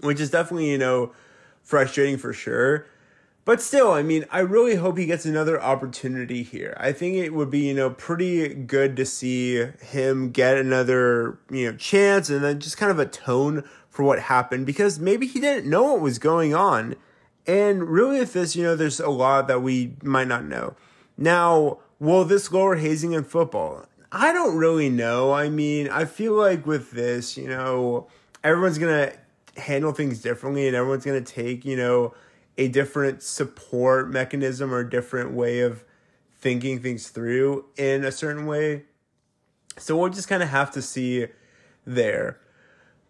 which 0.00 0.20
is 0.20 0.30
definitely, 0.30 0.70
you 0.70 0.78
know, 0.78 1.12
frustrating 1.62 2.18
for 2.18 2.32
sure. 2.32 2.86
But 3.44 3.60
still, 3.60 3.90
I 3.92 4.02
mean, 4.02 4.26
I 4.30 4.40
really 4.40 4.76
hope 4.76 4.98
he 4.98 5.06
gets 5.06 5.24
another 5.24 5.60
opportunity 5.60 6.42
here. 6.42 6.76
I 6.78 6.92
think 6.92 7.16
it 7.16 7.32
would 7.32 7.50
be, 7.50 7.60
you 7.60 7.74
know, 7.74 7.90
pretty 7.90 8.54
good 8.54 8.96
to 8.96 9.06
see 9.06 9.64
him 9.80 10.30
get 10.30 10.58
another, 10.58 11.38
you 11.50 11.70
know, 11.70 11.76
chance 11.76 12.28
and 12.28 12.44
then 12.44 12.60
just 12.60 12.76
kind 12.76 12.92
of 12.92 12.98
atone 12.98 13.64
for 13.88 14.04
what 14.04 14.20
happened 14.20 14.66
because 14.66 15.00
maybe 15.00 15.26
he 15.26 15.40
didn't 15.40 15.68
know 15.68 15.92
what 15.92 16.00
was 16.00 16.18
going 16.18 16.54
on. 16.54 16.96
And 17.46 17.88
really, 17.88 18.20
with 18.20 18.34
this, 18.34 18.54
you 18.54 18.62
know, 18.62 18.76
there's 18.76 19.00
a 19.00 19.10
lot 19.10 19.48
that 19.48 19.62
we 19.62 19.94
might 20.02 20.28
not 20.28 20.44
know. 20.44 20.76
Now, 21.16 21.78
will 21.98 22.24
this 22.24 22.52
lower 22.52 22.76
hazing 22.76 23.12
in 23.12 23.24
football? 23.24 23.86
I 24.12 24.32
don't 24.32 24.56
really 24.56 24.90
know. 24.90 25.32
I 25.32 25.48
mean, 25.48 25.88
I 25.88 26.04
feel 26.04 26.34
like 26.34 26.66
with 26.66 26.90
this, 26.90 27.36
you 27.36 27.48
know, 27.48 28.08
everyone's 28.44 28.78
going 28.78 29.08
to 29.08 29.16
handle 29.56 29.92
things 29.92 30.20
differently 30.20 30.66
and 30.66 30.76
everyone's 30.76 31.04
going 31.04 31.22
to 31.22 31.32
take, 31.32 31.64
you 31.64 31.76
know, 31.76 32.14
a 32.58 32.68
different 32.68 33.22
support 33.22 34.10
mechanism 34.10 34.72
or 34.72 34.80
a 34.80 34.90
different 34.90 35.32
way 35.32 35.60
of 35.60 35.84
thinking 36.38 36.80
things 36.80 37.08
through 37.08 37.64
in 37.76 38.04
a 38.04 38.12
certain 38.12 38.46
way. 38.46 38.84
So 39.78 39.96
we'll 39.96 40.10
just 40.10 40.28
kind 40.28 40.42
of 40.42 40.48
have 40.48 40.70
to 40.72 40.82
see 40.82 41.26
there. 41.86 42.38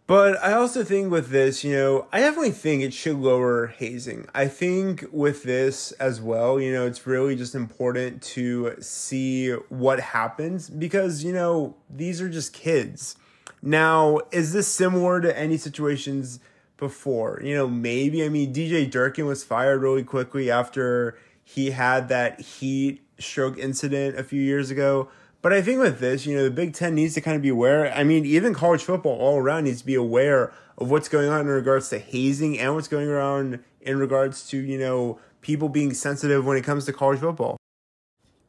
But 0.07 0.43
I 0.43 0.55
also 0.55 0.83
think 0.83 1.13
with 1.13 1.29
this, 1.29 1.63
you 1.63 1.73
know, 1.73 2.09
I 2.13 2.19
definitely 2.19 2.51
think 2.51 2.83
it 2.83 2.93
should 2.93 3.17
lower 3.17 3.69
hazing. 3.69 4.27
I 4.35 4.49
think 4.49 5.05
with 5.13 5.45
this 5.45 5.93
as 5.93 6.21
well, 6.21 6.61
you 6.61 6.73
know, 6.73 6.85
it's 6.85 7.07
really 7.07 7.37
just 7.37 7.55
important 7.55 8.21
to 8.23 8.75
see 8.81 9.53
what 9.69 10.01
happens 10.01 10.69
because, 10.69 11.23
you 11.23 11.33
know, 11.33 11.77
these 11.89 12.21
are 12.21 12.29
just 12.29 12.53
kids. 12.53 13.15
Now, 13.62 14.21
is 14.31 14.52
this 14.52 14.69
similar 14.69 15.21
to 15.21 15.38
any 15.38 15.57
situations 15.57 16.40
before? 16.76 17.40
You 17.43 17.55
know, 17.55 17.69
maybe. 17.69 18.25
I 18.25 18.29
mean, 18.29 18.55
DJ 18.55 18.90
Durkin 18.90 19.26
was 19.26 19.45
fired 19.45 19.83
really 19.83 20.05
quickly 20.05 20.50
after 20.50 21.19
he 21.45 21.73
had 21.73 22.09
that 22.09 22.40
heat 22.40 23.02
stroke 23.19 23.59
incident 23.59 24.19
a 24.19 24.25
few 24.25 24.40
years 24.40 24.71
ago. 24.71 25.09
But 25.43 25.52
I 25.52 25.62
think 25.62 25.81
with 25.81 26.00
this, 26.00 26.26
you 26.26 26.37
know, 26.37 26.45
the 26.45 26.50
Big 26.50 26.75
Ten 26.75 26.95
needs 26.95 27.14
to 27.14 27.21
kind 27.21 27.37
of 27.37 27.43
be 27.43 27.49
aware. 27.49 27.93
I 27.93 28.05
mean, 28.05 28.26
even 28.26 28.55
college 28.55 28.83
football 28.83 29.17
all 29.19 29.38
around 29.38 29.64
needs 29.64 29.81
to 29.81 29.87
be 29.87 29.95
aware 29.95 30.52
of 30.76 30.90
what's 30.90 31.09
going 31.09 31.29
on 31.29 31.40
in 31.40 31.47
regards 31.47 31.88
to 31.90 31.99
hazing 31.99 32.59
and 32.59 32.75
what's 32.75 32.88
going 32.88 33.09
around 33.09 33.61
in 33.81 33.99
regards 33.99 34.47
to, 34.49 34.59
you 34.59 34.79
know, 34.79 35.19
people 35.40 35.69
being 35.69 35.95
sensitive 35.95 36.45
when 36.45 36.57
it 36.57 36.64
comes 36.64 36.85
to 36.85 36.93
college 36.93 37.21
football. 37.21 37.57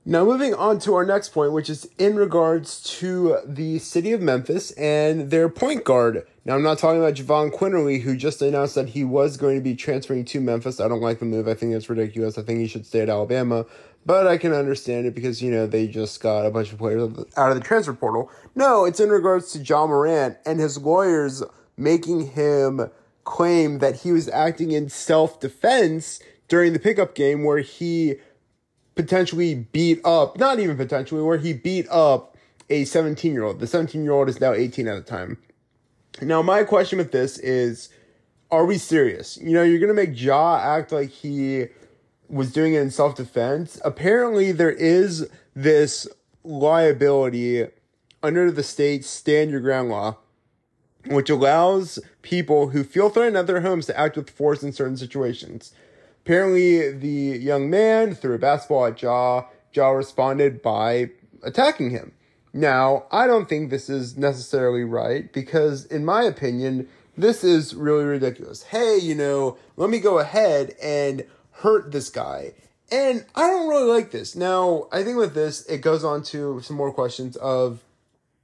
Now, 0.03 0.25
moving 0.25 0.55
on 0.55 0.79
to 0.79 0.95
our 0.95 1.05
next 1.05 1.29
point, 1.29 1.51
which 1.51 1.69
is 1.69 1.87
in 1.99 2.15
regards 2.15 2.81
to 2.99 3.37
the 3.45 3.77
city 3.77 4.13
of 4.13 4.21
Memphis 4.21 4.71
and 4.71 5.29
their 5.29 5.47
point 5.47 5.83
guard. 5.83 6.25
Now, 6.43 6.55
I'm 6.55 6.63
not 6.63 6.79
talking 6.79 6.99
about 6.99 7.13
Jahvon 7.13 7.51
Quinerly, 7.51 8.01
who 8.01 8.17
just 8.17 8.41
announced 8.41 8.73
that 8.73 8.89
he 8.89 9.03
was 9.03 9.37
going 9.37 9.57
to 9.57 9.61
be 9.61 9.75
transferring 9.75 10.25
to 10.25 10.41
Memphis. 10.41 10.79
I 10.79 10.87
don't 10.87 11.01
like 11.01 11.19
the 11.19 11.25
move. 11.25 11.47
I 11.47 11.53
think 11.53 11.75
it's 11.75 11.87
ridiculous. 11.87 12.39
I 12.39 12.41
think 12.41 12.57
he 12.57 12.67
should 12.67 12.87
stay 12.87 13.01
at 13.01 13.09
Alabama. 13.09 13.67
But 14.03 14.25
I 14.25 14.39
can 14.39 14.53
understand 14.53 15.05
it 15.05 15.13
because, 15.13 15.43
you 15.43 15.51
know, 15.51 15.67
they 15.67 15.87
just 15.87 16.19
got 16.19 16.47
a 16.47 16.49
bunch 16.49 16.71
of 16.71 16.79
players 16.79 17.03
out 17.37 17.51
of 17.51 17.55
the 17.55 17.63
transfer 17.63 17.93
portal. 17.93 18.31
No, 18.55 18.85
it's 18.85 18.99
in 18.99 19.09
regards 19.09 19.51
to 19.51 19.59
John 19.59 19.89
Morant 19.89 20.37
and 20.47 20.59
his 20.59 20.79
lawyers 20.79 21.43
making 21.77 22.31
him 22.31 22.89
claim 23.23 23.77
that 23.77 23.97
he 23.97 24.11
was 24.11 24.27
acting 24.29 24.71
in 24.71 24.89
self 24.89 25.39
defense 25.39 26.19
during 26.47 26.73
the 26.73 26.79
pickup 26.79 27.13
game 27.13 27.43
where 27.43 27.59
he 27.59 28.15
potentially 29.01 29.55
beat 29.55 29.99
up, 30.05 30.37
not 30.37 30.59
even 30.59 30.77
potentially, 30.77 31.21
where 31.21 31.37
he 31.37 31.53
beat 31.53 31.87
up 31.89 32.37
a 32.69 32.85
17 32.85 33.33
year 33.33 33.43
old. 33.43 33.59
The 33.59 33.67
17 33.67 34.03
year 34.03 34.13
old 34.13 34.29
is 34.29 34.39
now 34.39 34.53
18 34.53 34.87
at 34.87 34.95
the 34.95 35.01
time. 35.01 35.37
Now, 36.21 36.41
my 36.41 36.63
question 36.63 36.97
with 36.97 37.11
this 37.11 37.37
is 37.39 37.89
are 38.51 38.65
we 38.65 38.77
serious? 38.77 39.37
You 39.37 39.53
know, 39.53 39.63
you're 39.63 39.79
going 39.79 39.87
to 39.87 39.93
make 39.93 40.21
Ja 40.21 40.57
act 40.57 40.91
like 40.91 41.09
he 41.09 41.67
was 42.29 42.51
doing 42.51 42.73
it 42.73 42.81
in 42.81 42.91
self 42.91 43.15
defense. 43.15 43.79
Apparently, 43.83 44.51
there 44.51 44.71
is 44.71 45.27
this 45.55 46.07
liability 46.43 47.67
under 48.21 48.51
the 48.51 48.63
state's 48.63 49.07
stand 49.07 49.51
your 49.51 49.61
ground 49.61 49.89
law, 49.89 50.17
which 51.07 51.29
allows 51.29 51.97
people 52.21 52.69
who 52.69 52.83
feel 52.83 53.09
threatened 53.09 53.37
at 53.37 53.47
their 53.47 53.61
homes 53.61 53.85
to 53.87 53.97
act 53.97 54.15
with 54.15 54.29
force 54.29 54.61
in 54.61 54.73
certain 54.73 54.97
situations. 54.97 55.73
Apparently, 56.23 56.91
the 56.91 57.37
young 57.39 57.69
man 57.69 58.13
threw 58.13 58.35
a 58.35 58.39
basketball 58.39 58.85
at 58.85 59.01
Ja. 59.01 59.45
Ja 59.73 59.89
responded 59.89 60.61
by 60.61 61.09
attacking 61.43 61.89
him. 61.89 62.11
Now, 62.53 63.05
I 63.11 63.27
don't 63.27 63.47
think 63.47 63.69
this 63.69 63.89
is 63.89 64.17
necessarily 64.17 64.83
right 64.83 65.31
because, 65.31 65.85
in 65.85 66.05
my 66.05 66.23
opinion, 66.23 66.87
this 67.17 67.43
is 67.43 67.73
really 67.73 68.03
ridiculous. 68.03 68.63
Hey, 68.63 68.97
you 68.97 69.15
know, 69.15 69.57
let 69.77 69.89
me 69.89 69.99
go 69.99 70.19
ahead 70.19 70.75
and 70.81 71.25
hurt 71.51 71.91
this 71.91 72.09
guy. 72.09 72.53
And 72.91 73.25
I 73.35 73.47
don't 73.47 73.69
really 73.69 73.89
like 73.89 74.11
this. 74.11 74.35
Now, 74.35 74.87
I 74.91 75.03
think 75.03 75.17
with 75.17 75.33
this, 75.33 75.65
it 75.67 75.79
goes 75.79 76.03
on 76.03 76.23
to 76.23 76.59
some 76.61 76.75
more 76.75 76.91
questions 76.91 77.37
of, 77.37 77.81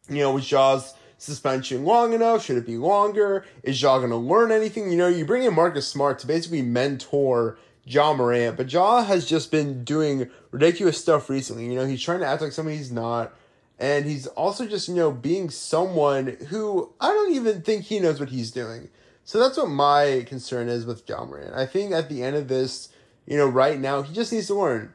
you 0.10 0.20
know, 0.20 0.32
was 0.32 0.48
Ja's 0.48 0.94
suspension 1.18 1.84
long 1.84 2.14
enough? 2.14 2.46
Should 2.46 2.58
it 2.58 2.66
be 2.66 2.78
longer? 2.78 3.46
Is 3.64 3.82
Ja 3.82 3.98
going 3.98 4.12
to 4.12 4.16
learn 4.16 4.52
anything? 4.52 4.90
You 4.90 4.98
know, 4.98 5.08
you 5.08 5.26
bring 5.26 5.44
in 5.44 5.54
Marcus 5.54 5.88
Smart 5.88 6.20
to 6.20 6.28
basically 6.28 6.62
mentor 6.62 7.58
Ja 7.88 8.14
Morant, 8.14 8.58
but 8.58 8.72
Ja 8.72 9.04
has 9.04 9.26
just 9.26 9.50
been 9.50 9.84
doing 9.84 10.30
ridiculous 10.52 11.00
stuff 11.00 11.30
recently. 11.30 11.66
You 11.66 11.76
know, 11.76 11.86
he's 11.86 12.04
trying 12.04 12.20
to 12.20 12.26
act 12.26 12.42
like 12.42 12.52
somebody 12.52 12.78
he's 12.78 12.92
not. 12.92 13.34
And 13.80 14.06
he's 14.06 14.28
also 14.28 14.66
just, 14.66 14.88
you 14.88 14.96
know, 14.96 15.12
being 15.12 15.50
someone 15.50 16.38
who 16.50 16.92
I 17.00 17.08
don't 17.08 17.34
even 17.34 17.62
think 17.62 17.86
he 17.86 18.00
knows 18.00 18.20
what 18.20 18.30
he's 18.30 18.52
doing. 18.52 18.90
So 19.24 19.40
that's 19.40 19.58
what 19.58 19.70
my 19.70 20.26
concern 20.28 20.68
is 20.68 20.86
with 20.86 21.08
Ja 21.08 21.24
Morant. 21.24 21.54
I 21.54 21.66
think 21.66 21.92
at 21.92 22.10
the 22.10 22.24
end 22.24 22.36
of 22.36 22.48
this, 22.48 22.90
you 23.26 23.38
know, 23.38 23.48
right 23.48 23.80
now, 23.80 24.02
he 24.02 24.14
just 24.14 24.32
needs 24.32 24.48
to 24.48 24.56
learn. 24.56 24.94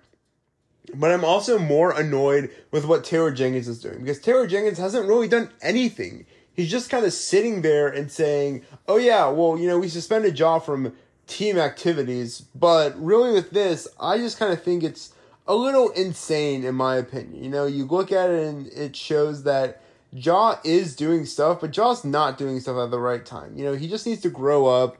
But 0.94 1.12
I'm 1.12 1.24
also 1.24 1.58
more 1.58 1.92
annoyed 1.92 2.50
with 2.70 2.84
what 2.86 3.04
Taylor 3.04 3.30
Jenkins 3.30 3.68
is 3.68 3.80
doing 3.80 4.00
because 4.00 4.18
Taylor 4.18 4.46
Jenkins 4.46 4.78
hasn't 4.78 5.06
really 5.06 5.28
done 5.28 5.50
anything. 5.62 6.26
He's 6.54 6.70
just 6.70 6.90
kind 6.90 7.04
of 7.04 7.12
sitting 7.12 7.62
there 7.62 7.88
and 7.88 8.10
saying, 8.10 8.64
oh, 8.88 8.96
yeah, 8.96 9.28
well, 9.28 9.58
you 9.58 9.68
know, 9.68 9.78
we 9.78 9.88
suspended 9.88 10.38
Ja 10.38 10.58
from 10.58 10.92
team 11.32 11.58
activities. 11.58 12.42
But 12.54 13.02
really, 13.02 13.32
with 13.32 13.50
this, 13.50 13.88
I 13.98 14.18
just 14.18 14.38
kind 14.38 14.52
of 14.52 14.62
think 14.62 14.82
it's 14.82 15.14
a 15.46 15.54
little 15.54 15.90
insane 15.90 16.64
in 16.64 16.74
my 16.74 16.96
opinion. 16.96 17.42
You 17.42 17.50
know, 17.50 17.64
you 17.64 17.84
look 17.84 18.12
at 18.12 18.30
it 18.30 18.46
and 18.46 18.66
it 18.68 18.94
shows 18.94 19.44
that 19.44 19.82
Ja 20.12 20.58
is 20.62 20.94
doing 20.94 21.24
stuff, 21.24 21.60
but 21.60 21.70
Ja's 21.70 22.04
not 22.04 22.36
doing 22.36 22.60
stuff 22.60 22.76
at 22.76 22.90
the 22.90 22.98
right 22.98 23.24
time. 23.24 23.56
You 23.56 23.64
know, 23.64 23.72
he 23.72 23.88
just 23.88 24.06
needs 24.06 24.20
to 24.22 24.30
grow 24.30 24.66
up. 24.66 24.98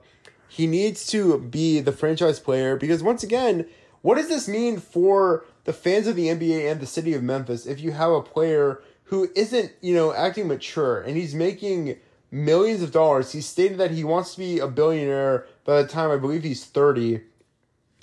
He 0.49 0.67
needs 0.67 1.07
to 1.09 1.39
be 1.39 1.81
the 1.81 1.93
franchise 1.93 2.41
player 2.41 2.77
because 2.77 3.03
once 3.03 3.23
again, 3.23 3.67
what 4.01 4.17
does 4.17 4.29
this 4.29 4.49
mean 4.49 4.79
for 4.79 5.45
the 5.65 5.73
fans 5.73 6.07
of 6.07 6.17
the 6.17 6.27
NBA 6.27 6.71
and 6.71 6.81
the 6.81 6.87
city 6.87 7.15
of 7.15 7.23
Memphis 7.23 7.67
if 7.67 7.81
you 7.81 7.93
have 7.93 8.11
a 8.11 8.23
player 8.23 8.83
who 9.05 9.31
isn't, 9.37 9.73
you 9.81 9.95
know, 9.95 10.13
acting 10.13 10.49
mature 10.49 11.01
and 11.01 11.17
he's 11.17 11.35
making 11.35 11.99
millions 12.31 12.83
of 12.83 12.91
dollars. 12.91 13.33
He 13.33 13.43
stated 13.43 13.79
that 13.79 13.93
he 13.93 14.03
wants 14.03 14.33
to 14.33 14.41
be 14.41 14.59
a 14.59 14.67
billionaire 14.67 15.47
by 15.65 15.83
the 15.83 15.89
time 15.89 16.11
I 16.11 16.17
believe 16.17 16.43
he's 16.43 16.65
30. 16.65 17.23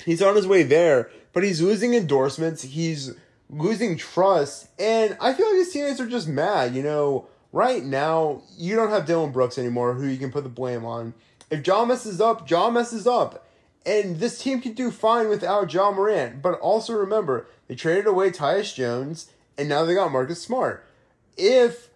He's 0.06 0.22
on 0.22 0.36
his 0.36 0.48
way 0.48 0.64
there, 0.64 1.12
but 1.34 1.44
he's 1.44 1.62
losing 1.62 1.94
endorsements. 1.94 2.64
He's 2.64 3.14
losing 3.50 3.98
trust. 3.98 4.70
And 4.80 5.18
I 5.20 5.34
feel 5.34 5.48
like 5.48 5.58
his 5.58 5.72
teammates 5.72 6.00
are 6.00 6.08
just 6.08 6.28
mad. 6.28 6.76
You 6.76 6.84
know, 6.84 7.28
right 7.52 7.84
now, 7.84 8.44
you 8.58 8.76
don't 8.76 8.92
have 8.92 9.06
Dillon 9.06 9.32
Brooks 9.32 9.58
anymore 9.58 9.94
who 9.94 10.08
you 10.08 10.18
can 10.18 10.32
put 10.32 10.44
the 10.44 10.50
blame 10.50 10.86
on. 10.86 11.14
If 11.50 11.66
Ja 11.66 11.84
messes 11.86 12.22
up, 12.22 12.50
Ja 12.50 12.70
messes 12.70 13.08
up. 13.08 13.46
And 13.86 14.20
this 14.20 14.40
team 14.40 14.62
can 14.62 14.74
do 14.74 14.92
fine 14.92 15.30
without 15.30 15.74
Ja 15.74 15.92
Morant. 15.92 16.42
But 16.42 16.60
also 16.60 16.94
remember, 16.94 17.48
they 17.68 17.76
traded 17.76 18.08
away 18.08 18.30
Tyus 18.30 18.74
Jones, 18.76 19.32
and 19.58 19.68
now 19.68 19.84
they 19.84 19.96
got 19.96 20.12
Marcus 20.12 20.42
Smart. 20.42 20.86
If 21.38 21.89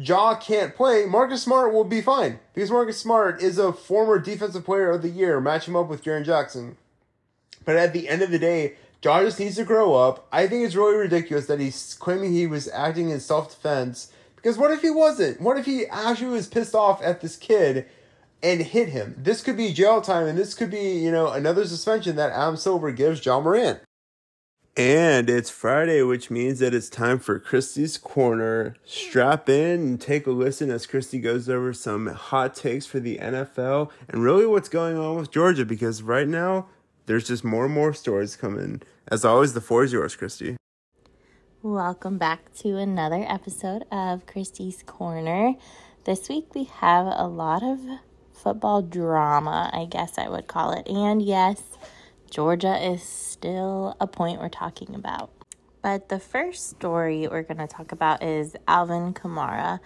Ja 0.00 0.36
can't 0.36 0.76
play, 0.76 1.06
Marcus 1.06 1.42
Smart 1.42 1.72
will 1.72 1.84
be 1.84 2.00
fine. 2.00 2.38
Because 2.54 2.70
Marcus 2.70 2.98
Smart 2.98 3.42
is 3.42 3.58
a 3.58 3.72
former 3.72 4.20
defensive 4.20 4.64
player 4.64 4.90
of 4.90 5.02
the 5.02 5.08
year. 5.08 5.40
Match 5.40 5.66
him 5.66 5.74
up 5.74 5.88
with 5.88 6.04
Jaren 6.04 6.24
Jackson. 6.24 6.76
But 7.64 7.76
at 7.76 7.92
the 7.92 8.08
end 8.08 8.22
of 8.22 8.30
the 8.30 8.38
day, 8.38 8.76
Ja 9.02 9.20
just 9.22 9.40
needs 9.40 9.56
to 9.56 9.64
grow 9.64 9.94
up. 9.94 10.28
I 10.30 10.46
think 10.46 10.64
it's 10.64 10.76
really 10.76 10.96
ridiculous 10.96 11.46
that 11.46 11.58
he's 11.58 11.94
claiming 11.94 12.32
he 12.32 12.46
was 12.46 12.68
acting 12.68 13.10
in 13.10 13.18
self 13.18 13.50
defense. 13.50 14.12
Because 14.36 14.56
what 14.56 14.70
if 14.70 14.82
he 14.82 14.90
wasn't? 14.90 15.40
What 15.40 15.58
if 15.58 15.66
he 15.66 15.86
actually 15.86 16.30
was 16.30 16.46
pissed 16.46 16.76
off 16.76 17.02
at 17.02 17.20
this 17.20 17.36
kid 17.36 17.86
and 18.40 18.60
hit 18.60 18.90
him? 18.90 19.16
This 19.18 19.42
could 19.42 19.56
be 19.56 19.72
jail 19.72 20.00
time, 20.00 20.28
and 20.28 20.38
this 20.38 20.54
could 20.54 20.70
be, 20.70 20.92
you 20.92 21.10
know, 21.10 21.32
another 21.32 21.66
suspension 21.66 22.14
that 22.16 22.30
Adam 22.30 22.56
Silver 22.56 22.92
gives 22.92 23.24
Ja 23.24 23.40
Morant. 23.40 23.80
And 24.78 25.28
it's 25.28 25.50
Friday, 25.50 26.02
which 26.02 26.30
means 26.30 26.60
that 26.60 26.72
it's 26.72 26.88
time 26.88 27.18
for 27.18 27.40
Christy's 27.40 27.98
Corner. 27.98 28.76
Strap 28.84 29.48
in 29.48 29.80
and 29.80 30.00
take 30.00 30.24
a 30.24 30.30
listen 30.30 30.70
as 30.70 30.86
Christy 30.86 31.18
goes 31.18 31.48
over 31.48 31.72
some 31.72 32.06
hot 32.06 32.54
takes 32.54 32.86
for 32.86 33.00
the 33.00 33.18
NFL 33.18 33.90
and 34.08 34.22
really 34.22 34.46
what's 34.46 34.68
going 34.68 34.96
on 34.96 35.16
with 35.16 35.32
Georgia 35.32 35.64
because 35.64 36.00
right 36.00 36.28
now 36.28 36.68
there's 37.06 37.26
just 37.26 37.42
more 37.42 37.64
and 37.64 37.74
more 37.74 37.92
stories 37.92 38.36
coming. 38.36 38.80
As 39.08 39.24
always, 39.24 39.52
the 39.52 39.60
floor 39.60 39.82
is 39.82 39.92
yours, 39.92 40.14
Christy. 40.14 40.56
Welcome 41.60 42.16
back 42.16 42.54
to 42.58 42.76
another 42.76 43.26
episode 43.28 43.84
of 43.90 44.26
Christy's 44.26 44.84
Corner. 44.86 45.54
This 46.04 46.28
week 46.28 46.54
we 46.54 46.62
have 46.62 47.06
a 47.06 47.26
lot 47.26 47.64
of 47.64 47.80
football 48.32 48.82
drama, 48.82 49.70
I 49.72 49.86
guess 49.86 50.18
I 50.18 50.28
would 50.28 50.46
call 50.46 50.70
it. 50.70 50.86
And 50.86 51.20
yes, 51.20 51.64
Georgia 52.30 52.76
is 52.76 53.02
still 53.02 53.96
a 54.00 54.06
point 54.06 54.40
we're 54.40 54.48
talking 54.48 54.94
about. 54.94 55.30
But 55.82 56.08
the 56.08 56.18
first 56.18 56.68
story 56.70 57.28
we're 57.28 57.42
going 57.42 57.58
to 57.58 57.66
talk 57.66 57.92
about 57.92 58.22
is 58.22 58.56
Alvin 58.66 59.14
Kamara. 59.14 59.80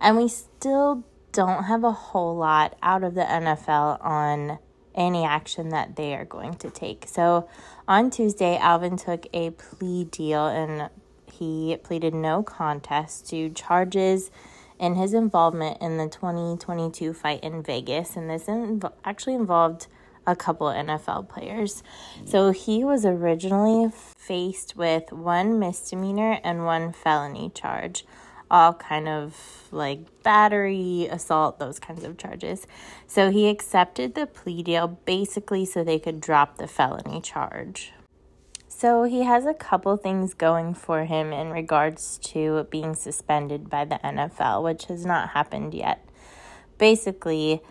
And 0.00 0.16
we 0.16 0.28
still 0.28 1.04
don't 1.32 1.64
have 1.64 1.84
a 1.84 1.92
whole 1.92 2.36
lot 2.36 2.76
out 2.82 3.04
of 3.04 3.14
the 3.14 3.22
NFL 3.22 4.04
on 4.04 4.58
any 4.94 5.24
action 5.24 5.68
that 5.70 5.96
they 5.96 6.14
are 6.14 6.24
going 6.24 6.54
to 6.56 6.70
take. 6.70 7.04
So 7.06 7.48
on 7.86 8.10
Tuesday, 8.10 8.58
Alvin 8.58 8.96
took 8.96 9.26
a 9.32 9.50
plea 9.50 10.04
deal 10.04 10.46
and 10.46 10.90
he 11.32 11.76
pleaded 11.82 12.14
no 12.14 12.42
contest 12.42 13.28
to 13.30 13.50
charges 13.50 14.30
in 14.78 14.96
his 14.96 15.14
involvement 15.14 15.80
in 15.80 15.98
the 15.98 16.08
2022 16.08 17.12
fight 17.12 17.42
in 17.42 17.62
Vegas. 17.62 18.16
And 18.16 18.28
this 18.28 18.44
inv- 18.44 18.92
actually 19.04 19.34
involved 19.34 19.86
a 20.28 20.36
couple 20.36 20.66
NFL 20.66 21.28
players. 21.28 21.82
So 22.26 22.50
he 22.50 22.84
was 22.84 23.06
originally 23.06 23.90
faced 24.18 24.76
with 24.76 25.10
one 25.10 25.58
misdemeanor 25.58 26.38
and 26.44 26.66
one 26.66 26.92
felony 26.92 27.50
charge, 27.54 28.04
all 28.50 28.74
kind 28.74 29.08
of 29.08 29.68
like 29.72 30.22
battery, 30.22 31.08
assault, 31.10 31.58
those 31.58 31.78
kinds 31.78 32.04
of 32.04 32.18
charges. 32.18 32.66
So 33.06 33.30
he 33.30 33.48
accepted 33.48 34.14
the 34.14 34.26
plea 34.26 34.62
deal 34.62 34.86
basically 34.86 35.64
so 35.64 35.82
they 35.82 35.98
could 35.98 36.20
drop 36.20 36.58
the 36.58 36.68
felony 36.68 37.22
charge. 37.22 37.94
So 38.68 39.04
he 39.04 39.22
has 39.22 39.46
a 39.46 39.54
couple 39.54 39.96
things 39.96 40.34
going 40.34 40.74
for 40.74 41.06
him 41.06 41.32
in 41.32 41.50
regards 41.50 42.18
to 42.24 42.64
being 42.70 42.94
suspended 42.94 43.70
by 43.70 43.86
the 43.86 43.98
NFL, 44.04 44.62
which 44.62 44.84
has 44.84 45.06
not 45.06 45.30
happened 45.30 45.72
yet. 45.72 46.06
Basically, 46.76 47.62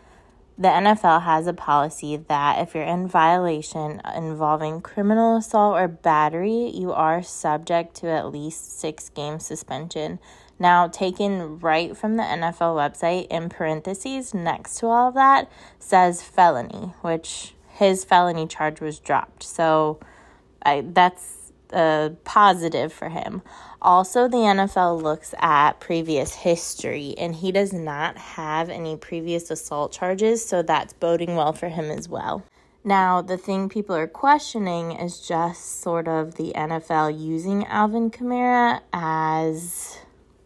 the 0.57 0.69
NFL 0.69 1.23
has 1.23 1.45
a 1.45 1.53
policy 1.53 2.17
that 2.17 2.59
if 2.59 2.73
you're 2.73 2.83
in 2.83 3.07
violation 3.07 4.01
involving 4.15 4.81
criminal 4.81 5.37
assault 5.37 5.77
or 5.77 5.87
battery, 5.87 6.71
you 6.73 6.91
are 6.91 7.21
subject 7.21 7.95
to 7.97 8.07
at 8.07 8.31
least 8.31 8.79
six 8.79 9.09
game 9.09 9.39
suspension. 9.39 10.19
Now, 10.59 10.87
taken 10.87 11.59
right 11.59 11.95
from 11.95 12.17
the 12.17 12.23
NFL 12.23 12.75
website 12.75 13.27
in 13.27 13.49
parentheses 13.49 14.33
next 14.33 14.79
to 14.79 14.87
all 14.87 15.09
of 15.09 15.13
that 15.13 15.51
says 15.77 16.23
felony, 16.23 16.93
which 17.01 17.53
his 17.69 18.03
felony 18.03 18.47
charge 18.47 18.81
was 18.81 18.97
dropped. 18.97 19.43
So 19.43 19.99
I, 20.63 20.83
that's 20.83 21.36
a 21.73 22.15
positive 22.23 22.91
for 22.93 23.09
him. 23.09 23.41
Also, 23.81 24.27
the 24.27 24.37
NFL 24.37 25.01
looks 25.01 25.35
at 25.37 25.79
previous 25.79 26.33
history, 26.33 27.13
and 27.17 27.35
he 27.35 27.51
does 27.51 27.71
not 27.71 28.17
have 28.17 28.69
any 28.69 28.97
previous 28.97 29.51
assault 29.51 29.91
charges, 29.91 30.45
so 30.45 30.61
that's 30.61 30.93
boding 30.93 31.35
well 31.35 31.53
for 31.53 31.69
him 31.69 31.91
as 31.91 32.09
well. 32.09 32.43
Now, 32.83 33.21
the 33.21 33.37
thing 33.37 33.69
people 33.69 33.95
are 33.95 34.07
questioning 34.07 34.93
is 34.93 35.19
just 35.19 35.81
sort 35.81 36.07
of 36.07 36.35
the 36.35 36.53
NFL 36.55 37.19
using 37.19 37.65
Alvin 37.65 38.09
Kamara 38.09 38.81
as 38.93 39.97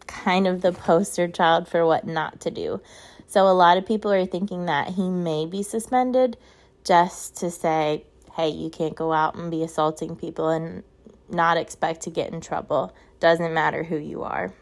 kind 0.08 0.48
of 0.48 0.62
the 0.62 0.72
poster 0.72 1.28
child 1.28 1.68
for 1.68 1.86
what 1.86 2.06
not 2.06 2.42
to 2.42 2.51
do. 2.51 2.82
So, 3.28 3.48
a 3.48 3.54
lot 3.54 3.78
of 3.78 3.86
people 3.86 4.12
are 4.12 4.25
thinking 4.25 4.66
that 4.66 4.90
he 4.90 5.10
may 5.10 5.46
be 5.46 5.63
suspended 5.63 6.36
just 6.84 7.38
to 7.38 7.51
say, 7.51 8.06
hey, 8.36 8.50
you 8.50 8.70
can't 8.70 8.96
go 8.96 9.13
out 9.13 9.36
and 9.36 9.51
be 9.51 9.63
assaulting 9.63 10.16
people 10.16 10.50
and 10.50 10.84
not 11.32 11.58
expect 11.58 12.02
to 12.02 12.10
get 12.10 12.34
in 12.34 12.42
trouble. 12.42 12.94
Doesn't 13.20 13.54
matter 13.54 13.84
who 13.84 13.98
you 13.98 14.24
are. 14.24 14.54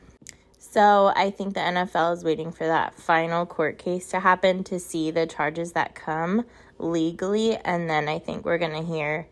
So 0.57 1.11
I 1.15 1.31
think 1.31 1.53
the 1.53 1.61
NFL 1.61 2.13
is 2.13 2.23
waiting 2.23 2.51
for 2.51 2.67
that 2.67 2.93
final 2.93 3.45
court 3.45 3.77
case 3.77 4.09
to 4.09 4.19
happen 4.19 4.63
to 4.65 4.79
see 4.79 5.09
the 5.09 5.25
charges 5.25 5.71
that 5.71 5.95
come 5.95 6.45
legally. 6.77 7.57
And 7.57 7.89
then 7.89 8.07
I 8.07 8.19
think 8.19 8.45
we're 8.45 8.57
going 8.57 8.79
to 8.79 8.87
hear 8.87 9.27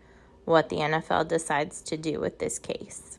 what 0.46 0.70
the 0.70 0.78
NFL 0.78 1.28
decides 1.28 1.82
to 1.84 1.98
do 1.98 2.20
with 2.20 2.40
this 2.40 2.58
case. 2.58 3.18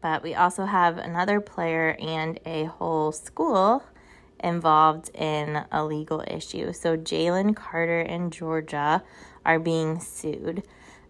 But 0.00 0.22
we 0.22 0.34
also 0.34 0.64
have 0.64 0.96
another 0.96 1.40
player 1.40 1.96
and 2.00 2.38
a 2.46 2.64
whole 2.64 3.10
school 3.10 3.82
involved 4.38 5.10
in 5.14 5.64
a 5.72 5.84
legal 5.84 6.22
issue. 6.26 6.72
So 6.72 6.96
Jalen 6.96 7.56
Carter 7.56 8.00
in 8.00 8.30
Georgia 8.30 9.02
are 9.44 9.58
being 9.58 9.98
sued. 10.00 10.62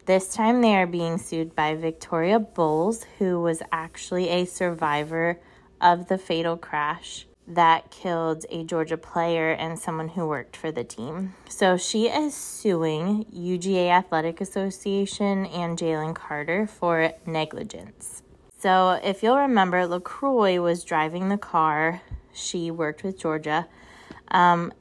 This 0.06 0.34
time 0.34 0.60
they 0.60 0.76
are 0.76 0.86
being 0.86 1.16
sued 1.16 1.54
by 1.54 1.74
Victoria 1.74 2.38
Bowles, 2.38 3.04
who 3.18 3.40
was 3.40 3.62
actually 3.72 4.28
a 4.28 4.44
survivor 4.44 5.40
of 5.80 6.08
the 6.08 6.18
fatal 6.18 6.56
crash 6.56 7.26
that 7.46 7.90
killed 7.90 8.44
a 8.50 8.64
Georgia 8.64 8.96
player 8.96 9.52
and 9.52 9.78
someone 9.78 10.08
who 10.08 10.26
worked 10.26 10.56
for 10.56 10.70
the 10.70 10.84
team. 10.84 11.34
So 11.48 11.76
she 11.76 12.08
is 12.08 12.34
suing 12.34 13.24
UGA 13.26 13.88
Athletic 13.90 14.40
Association 14.40 15.46
and 15.46 15.78
Jalen 15.78 16.14
Carter 16.14 16.66
for 16.66 17.12
negligence. 17.26 18.22
So 18.58 18.98
if 19.02 19.22
you'll 19.22 19.38
remember, 19.38 19.86
LeCroy 19.86 20.62
was 20.62 20.84
driving 20.84 21.28
the 21.28 21.36
car. 21.36 22.00
She 22.32 22.70
worked 22.70 23.04
with 23.04 23.18
Georgia. 23.18 23.68
Um, 24.28 24.72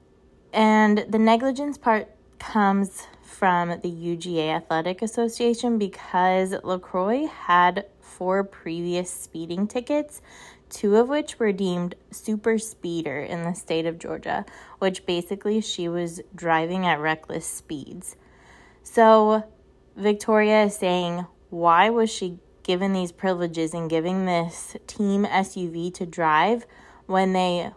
and 0.54 1.06
the 1.10 1.20
negligence 1.20 1.78
part 1.78 2.10
comes 2.40 3.08
from 3.34 3.70
the 3.70 3.92
UGA 3.92 4.56
Athletic 4.56 5.02
Association 5.02 5.78
because 5.78 6.52
LeCroy 6.64 7.28
had 7.28 7.86
four 8.00 8.44
previous 8.44 9.10
speeding 9.10 9.68
tickets, 9.68 10.22
two 10.70 10.96
of 10.96 11.10
which 11.10 11.40
were 11.40 11.52
deemed 11.52 11.96
super 12.12 12.58
speeder 12.58 13.20
in 13.20 13.44
the 13.44 13.54
state 13.54 13.86
of 13.86 13.98
Georgia, 13.98 14.46
which 14.80 15.06
basically 15.06 15.60
she 15.62 15.90
was 15.90 16.22
driving 16.36 16.86
at 16.86 17.00
reckless 17.00 17.46
speeds. 17.46 18.16
So 18.84 19.44
Victoria 19.96 20.66
is 20.66 20.76
saying, 20.76 21.26
why 21.50 21.90
was 21.90 22.12
she 22.12 22.38
given 22.62 22.94
these 22.94 23.12
privileges 23.12 23.74
and 23.74 23.90
giving 23.90 24.26
this 24.26 24.78
team 24.88 25.26
SUV 25.26 25.94
to 25.96 26.06
drive 26.06 26.66
when 27.08 27.34
they 27.34 27.72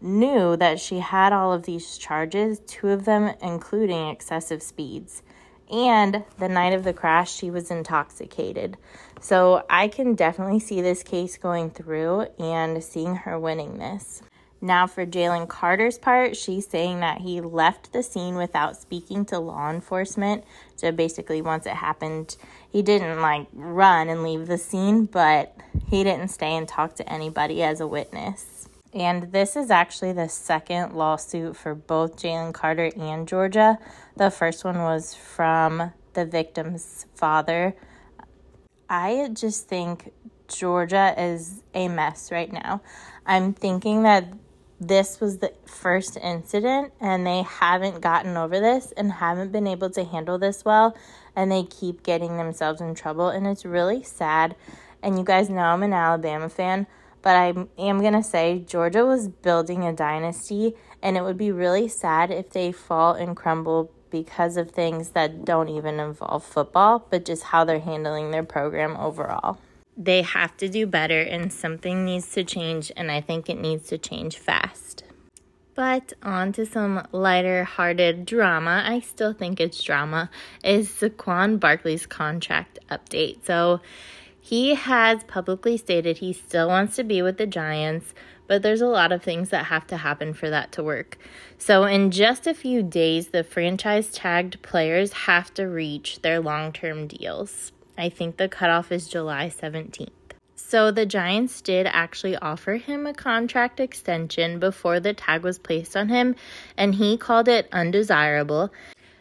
knew 0.00 0.56
that 0.56 0.80
she 0.80 0.98
had 0.98 1.32
all 1.32 1.52
of 1.52 1.64
these 1.64 1.98
charges, 1.98 2.60
two 2.66 2.88
of 2.88 3.04
them 3.04 3.34
including 3.42 4.08
excessive 4.08 4.62
speeds. 4.62 5.22
And 5.70 6.24
the 6.38 6.48
night 6.48 6.72
of 6.72 6.84
the 6.84 6.92
crash, 6.92 7.32
she 7.32 7.50
was 7.50 7.70
intoxicated. 7.70 8.76
So 9.20 9.64
I 9.70 9.88
can 9.88 10.14
definitely 10.14 10.58
see 10.58 10.80
this 10.80 11.02
case 11.02 11.36
going 11.36 11.70
through 11.70 12.26
and 12.38 12.82
seeing 12.82 13.16
her 13.16 13.38
winning 13.38 13.78
this. 13.78 14.22
Now, 14.62 14.86
for 14.86 15.06
Jalen 15.06 15.48
Carter's 15.48 15.96
part, 15.96 16.36
she's 16.36 16.66
saying 16.66 17.00
that 17.00 17.22
he 17.22 17.40
left 17.40 17.92
the 17.92 18.02
scene 18.02 18.36
without 18.36 18.76
speaking 18.76 19.24
to 19.26 19.38
law 19.38 19.70
enforcement. 19.70 20.44
So 20.76 20.92
basically, 20.92 21.40
once 21.40 21.64
it 21.64 21.74
happened, 21.74 22.36
he 22.70 22.82
didn't 22.82 23.22
like 23.22 23.46
run 23.54 24.10
and 24.10 24.22
leave 24.22 24.48
the 24.48 24.58
scene, 24.58 25.06
but 25.06 25.56
he 25.86 26.04
didn't 26.04 26.28
stay 26.28 26.56
and 26.56 26.68
talk 26.68 26.94
to 26.96 27.10
anybody 27.10 27.62
as 27.62 27.80
a 27.80 27.86
witness. 27.86 28.59
And 28.92 29.30
this 29.32 29.54
is 29.54 29.70
actually 29.70 30.12
the 30.12 30.28
second 30.28 30.94
lawsuit 30.94 31.56
for 31.56 31.74
both 31.74 32.16
Jalen 32.16 32.52
Carter 32.52 32.90
and 32.96 33.28
Georgia. 33.28 33.78
The 34.16 34.30
first 34.30 34.64
one 34.64 34.78
was 34.78 35.14
from 35.14 35.92
the 36.14 36.24
victim's 36.24 37.06
father. 37.14 37.76
I 38.88 39.28
just 39.32 39.68
think 39.68 40.12
Georgia 40.48 41.14
is 41.16 41.62
a 41.72 41.86
mess 41.86 42.32
right 42.32 42.52
now. 42.52 42.82
I'm 43.24 43.54
thinking 43.54 44.02
that 44.02 44.32
this 44.80 45.20
was 45.20 45.38
the 45.38 45.52
first 45.66 46.16
incident 46.16 46.92
and 47.00 47.24
they 47.26 47.42
haven't 47.42 48.00
gotten 48.00 48.36
over 48.36 48.58
this 48.58 48.92
and 48.96 49.12
haven't 49.12 49.52
been 49.52 49.66
able 49.66 49.90
to 49.90 50.04
handle 50.04 50.38
this 50.38 50.64
well 50.64 50.96
and 51.36 51.52
they 51.52 51.62
keep 51.62 52.02
getting 52.02 52.38
themselves 52.38 52.80
in 52.80 52.94
trouble 52.94 53.28
and 53.28 53.46
it's 53.46 53.64
really 53.64 54.02
sad. 54.02 54.56
And 55.02 55.18
you 55.18 55.24
guys 55.24 55.48
know 55.48 55.60
I'm 55.60 55.82
an 55.82 55.92
Alabama 55.92 56.48
fan. 56.48 56.86
But 57.22 57.36
I 57.36 57.48
am 57.78 58.00
going 58.00 58.14
to 58.14 58.22
say 58.22 58.64
Georgia 58.66 59.04
was 59.04 59.28
building 59.28 59.84
a 59.84 59.92
dynasty, 59.92 60.74
and 61.02 61.16
it 61.16 61.22
would 61.22 61.36
be 61.36 61.52
really 61.52 61.88
sad 61.88 62.30
if 62.30 62.50
they 62.50 62.72
fall 62.72 63.14
and 63.14 63.36
crumble 63.36 63.90
because 64.10 64.56
of 64.56 64.70
things 64.70 65.10
that 65.10 65.44
don't 65.44 65.68
even 65.68 66.00
involve 66.00 66.44
football, 66.44 67.06
but 67.10 67.24
just 67.24 67.44
how 67.44 67.64
they're 67.64 67.80
handling 67.80 68.30
their 68.30 68.42
program 68.42 68.96
overall. 68.96 69.58
They 69.96 70.22
have 70.22 70.56
to 70.58 70.68
do 70.68 70.86
better, 70.86 71.20
and 71.20 71.52
something 71.52 72.04
needs 72.04 72.30
to 72.32 72.42
change, 72.44 72.90
and 72.96 73.10
I 73.10 73.20
think 73.20 73.48
it 73.48 73.60
needs 73.60 73.88
to 73.88 73.98
change 73.98 74.38
fast. 74.38 75.04
But 75.74 76.12
on 76.22 76.52
to 76.52 76.66
some 76.66 77.06
lighter 77.12 77.64
hearted 77.64 78.26
drama. 78.26 78.82
I 78.86 79.00
still 79.00 79.32
think 79.32 79.60
it's 79.60 79.82
drama. 79.82 80.28
Is 80.64 80.88
Saquon 80.90 81.60
Barkley's 81.60 82.06
contract 82.06 82.78
update. 82.90 83.46
So 83.46 83.80
he 84.50 84.74
has 84.74 85.22
publicly 85.22 85.76
stated 85.76 86.18
he 86.18 86.32
still 86.32 86.66
wants 86.66 86.96
to 86.96 87.04
be 87.04 87.22
with 87.22 87.38
the 87.38 87.46
Giants, 87.46 88.12
but 88.48 88.62
there's 88.62 88.80
a 88.80 88.88
lot 88.88 89.12
of 89.12 89.22
things 89.22 89.50
that 89.50 89.66
have 89.66 89.86
to 89.86 89.98
happen 89.98 90.34
for 90.34 90.50
that 90.50 90.72
to 90.72 90.82
work. 90.82 91.18
So, 91.56 91.84
in 91.84 92.10
just 92.10 92.48
a 92.48 92.52
few 92.52 92.82
days, 92.82 93.28
the 93.28 93.44
franchise 93.44 94.10
tagged 94.10 94.60
players 94.60 95.12
have 95.12 95.54
to 95.54 95.68
reach 95.68 96.22
their 96.22 96.40
long 96.40 96.72
term 96.72 97.06
deals. 97.06 97.70
I 97.96 98.08
think 98.08 98.38
the 98.38 98.48
cutoff 98.48 98.90
is 98.90 99.06
July 99.06 99.52
17th. 99.56 100.10
So, 100.56 100.90
the 100.90 101.06
Giants 101.06 101.60
did 101.60 101.86
actually 101.86 102.36
offer 102.38 102.74
him 102.74 103.06
a 103.06 103.14
contract 103.14 103.78
extension 103.78 104.58
before 104.58 104.98
the 104.98 105.14
tag 105.14 105.44
was 105.44 105.60
placed 105.60 105.96
on 105.96 106.08
him, 106.08 106.34
and 106.76 106.96
he 106.96 107.16
called 107.16 107.46
it 107.46 107.68
undesirable. 107.70 108.72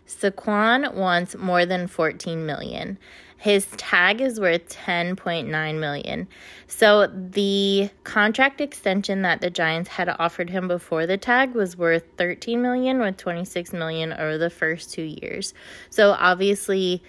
Saquon 0.07 0.95
wants 0.95 1.37
more 1.37 1.67
than 1.67 1.85
14 1.85 2.47
million. 2.47 2.97
His 3.39 3.67
tag 3.77 4.19
is 4.19 4.37
worth 4.37 4.67
10.9 4.67 5.79
million. 5.79 6.27
So 6.67 7.07
the 7.07 7.89
contract 8.03 8.59
extension 8.59 9.21
that 9.21 9.39
the 9.39 9.49
Giants 9.49 9.89
had 9.89 10.09
offered 10.19 10.49
him 10.49 10.67
before 10.67 11.05
the 11.07 11.17
tag 11.17 11.55
was 11.55 11.77
worth 11.77 12.03
13 12.17 12.61
million 12.61 12.99
with 12.99 13.15
26 13.15 13.71
million 13.71 14.11
over 14.11 14.37
the 14.37 14.49
first 14.49 14.91
2 14.91 15.03
years. 15.21 15.53
So 15.89 16.11
obviously 16.11 17.01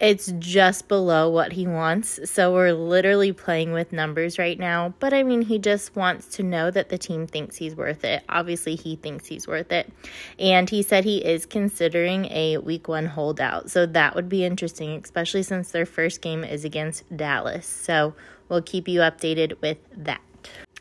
it's 0.00 0.32
just 0.38 0.88
below 0.88 1.30
what 1.30 1.52
he 1.52 1.66
wants. 1.66 2.18
So 2.30 2.52
we're 2.52 2.72
literally 2.72 3.32
playing 3.32 3.72
with 3.72 3.92
numbers 3.92 4.38
right 4.38 4.58
now. 4.58 4.94
But 4.98 5.14
I 5.14 5.22
mean, 5.22 5.42
he 5.42 5.58
just 5.58 5.94
wants 5.94 6.26
to 6.36 6.42
know 6.42 6.70
that 6.70 6.88
the 6.88 6.98
team 6.98 7.26
thinks 7.26 7.56
he's 7.56 7.76
worth 7.76 8.04
it. 8.04 8.22
Obviously, 8.28 8.74
he 8.74 8.96
thinks 8.96 9.26
he's 9.26 9.46
worth 9.46 9.72
it. 9.72 9.90
And 10.38 10.68
he 10.68 10.82
said 10.82 11.04
he 11.04 11.24
is 11.24 11.46
considering 11.46 12.26
a 12.26 12.58
week 12.58 12.88
one 12.88 13.06
holdout. 13.06 13.70
So 13.70 13.86
that 13.86 14.14
would 14.14 14.28
be 14.28 14.44
interesting, 14.44 15.00
especially 15.02 15.44
since 15.44 15.70
their 15.70 15.86
first 15.86 16.20
game 16.20 16.44
is 16.44 16.64
against 16.64 17.04
Dallas. 17.16 17.66
So 17.66 18.14
we'll 18.48 18.62
keep 18.62 18.88
you 18.88 19.00
updated 19.00 19.60
with 19.62 19.78
that. 19.96 20.20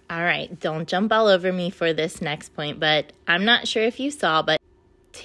All 0.09 0.21
right, 0.21 0.59
don't 0.59 0.87
jump 0.87 1.11
all 1.13 1.27
over 1.27 1.51
me 1.51 1.69
for 1.69 1.93
this 1.93 2.21
next 2.21 2.53
point, 2.53 2.79
but 2.79 3.13
I'm 3.27 3.45
not 3.45 3.67
sure 3.67 3.83
if 3.83 3.99
you 3.99 4.11
saw, 4.11 4.41
but 4.41 4.59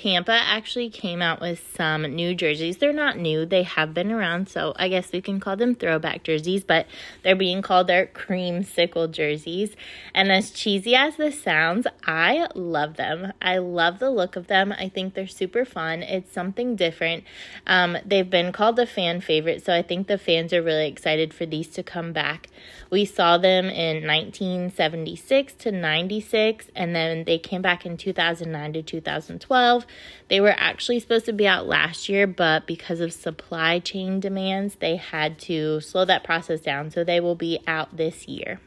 Tampa 0.08 0.32
actually 0.32 0.88
came 0.88 1.20
out 1.20 1.38
with 1.38 1.62
some 1.76 2.00
new 2.00 2.34
jerseys. 2.34 2.78
They're 2.78 2.94
not 2.94 3.18
new, 3.18 3.44
they 3.44 3.64
have 3.64 3.92
been 3.92 4.10
around, 4.10 4.48
so 4.48 4.72
I 4.76 4.88
guess 4.88 5.12
we 5.12 5.20
can 5.20 5.38
call 5.38 5.54
them 5.54 5.74
throwback 5.74 6.22
jerseys, 6.22 6.64
but 6.64 6.86
they're 7.22 7.36
being 7.36 7.60
called 7.60 7.88
their 7.88 8.06
creamsicle 8.06 9.10
jerseys. 9.10 9.76
And 10.14 10.32
as 10.32 10.50
cheesy 10.50 10.94
as 10.94 11.16
this 11.16 11.42
sounds, 11.42 11.86
I 12.06 12.48
love 12.54 12.96
them. 12.96 13.34
I 13.42 13.58
love 13.58 13.98
the 13.98 14.10
look 14.10 14.36
of 14.36 14.46
them. 14.46 14.72
I 14.72 14.88
think 14.88 15.12
they're 15.12 15.26
super 15.26 15.66
fun. 15.66 16.02
It's 16.02 16.32
something 16.32 16.74
different. 16.74 17.24
Um, 17.66 17.98
they've 18.02 18.30
been 18.30 18.50
called 18.50 18.78
a 18.78 18.86
fan 18.86 19.20
favorite, 19.20 19.62
so 19.62 19.74
I 19.74 19.82
think 19.82 20.06
the 20.06 20.16
fans 20.16 20.54
are 20.54 20.62
really 20.62 20.88
excited 20.88 21.34
for 21.34 21.44
these 21.44 21.68
to 21.68 21.82
come 21.82 22.14
back. 22.14 22.48
We 22.88 23.04
saw 23.04 23.36
them 23.36 23.66
in 23.66 24.06
1976 24.06 25.52
to 25.52 25.70
96, 25.70 26.70
and 26.74 26.96
then 26.96 27.24
they 27.24 27.38
came 27.38 27.60
back 27.60 27.84
in 27.84 27.98
2009 27.98 28.72
to 28.72 28.82
2012. 28.82 29.86
They 30.28 30.40
were 30.40 30.54
actually 30.56 31.00
supposed 31.00 31.26
to 31.26 31.32
be 31.32 31.46
out 31.46 31.66
last 31.66 32.08
year, 32.08 32.26
but 32.26 32.66
because 32.66 33.00
of 33.00 33.12
supply 33.12 33.78
chain 33.78 34.20
demands, 34.20 34.76
they 34.76 34.96
had 34.96 35.38
to 35.40 35.80
slow 35.80 36.04
that 36.04 36.24
process 36.24 36.60
down. 36.60 36.90
So 36.90 37.04
they 37.04 37.20
will 37.20 37.34
be 37.34 37.60
out 37.66 37.96
this 37.96 38.28
year. 38.28 38.60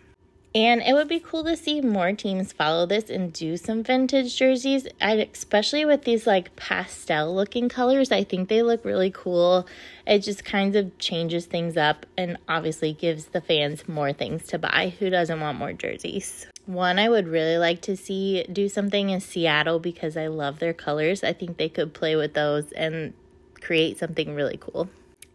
And 0.53 0.81
it 0.81 0.93
would 0.93 1.07
be 1.07 1.21
cool 1.21 1.45
to 1.45 1.55
see 1.55 1.79
more 1.79 2.11
teams 2.11 2.51
follow 2.51 2.85
this 2.85 3.09
and 3.09 3.31
do 3.31 3.55
some 3.55 3.83
vintage 3.83 4.35
jerseys, 4.35 4.85
I'd, 4.99 5.19
especially 5.33 5.85
with 5.85 6.03
these 6.03 6.27
like 6.27 6.53
pastel 6.57 7.33
looking 7.33 7.69
colors. 7.69 8.11
I 8.11 8.25
think 8.25 8.49
they 8.49 8.61
look 8.61 8.83
really 8.83 9.11
cool. 9.11 9.65
It 10.05 10.19
just 10.19 10.43
kind 10.43 10.75
of 10.75 10.97
changes 10.97 11.45
things 11.45 11.77
up 11.77 12.05
and 12.17 12.37
obviously 12.49 12.91
gives 12.91 13.27
the 13.27 13.39
fans 13.39 13.87
more 13.87 14.11
things 14.11 14.47
to 14.47 14.59
buy. 14.59 14.93
Who 14.99 15.09
doesn't 15.09 15.39
want 15.39 15.57
more 15.57 15.71
jerseys? 15.71 16.47
One 16.71 16.99
I 16.99 17.09
would 17.09 17.27
really 17.27 17.57
like 17.57 17.81
to 17.81 17.97
see 17.97 18.43
do 18.43 18.69
something 18.69 19.09
in 19.09 19.19
Seattle 19.19 19.79
because 19.79 20.15
I 20.15 20.27
love 20.27 20.59
their 20.59 20.73
colors. 20.73 21.21
I 21.21 21.33
think 21.33 21.57
they 21.57 21.67
could 21.67 21.93
play 21.93 22.15
with 22.15 22.33
those 22.33 22.71
and 22.71 23.13
create 23.59 23.99
something 23.99 24.33
really 24.33 24.57
cool. 24.57 24.89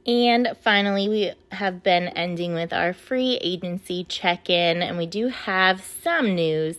And 0.07 0.57
finally, 0.63 1.09
we 1.09 1.33
have 1.53 1.83
been 1.83 2.09
ending 2.09 2.55
with 2.55 2.73
our 2.73 2.95
free 2.95 3.39
agency 3.43 4.05
check 4.05 4.49
in, 4.49 4.81
and 4.81 4.97
we 4.97 5.05
do 5.05 5.29
have 5.29 5.83
some 5.83 6.35
news. 6.35 6.77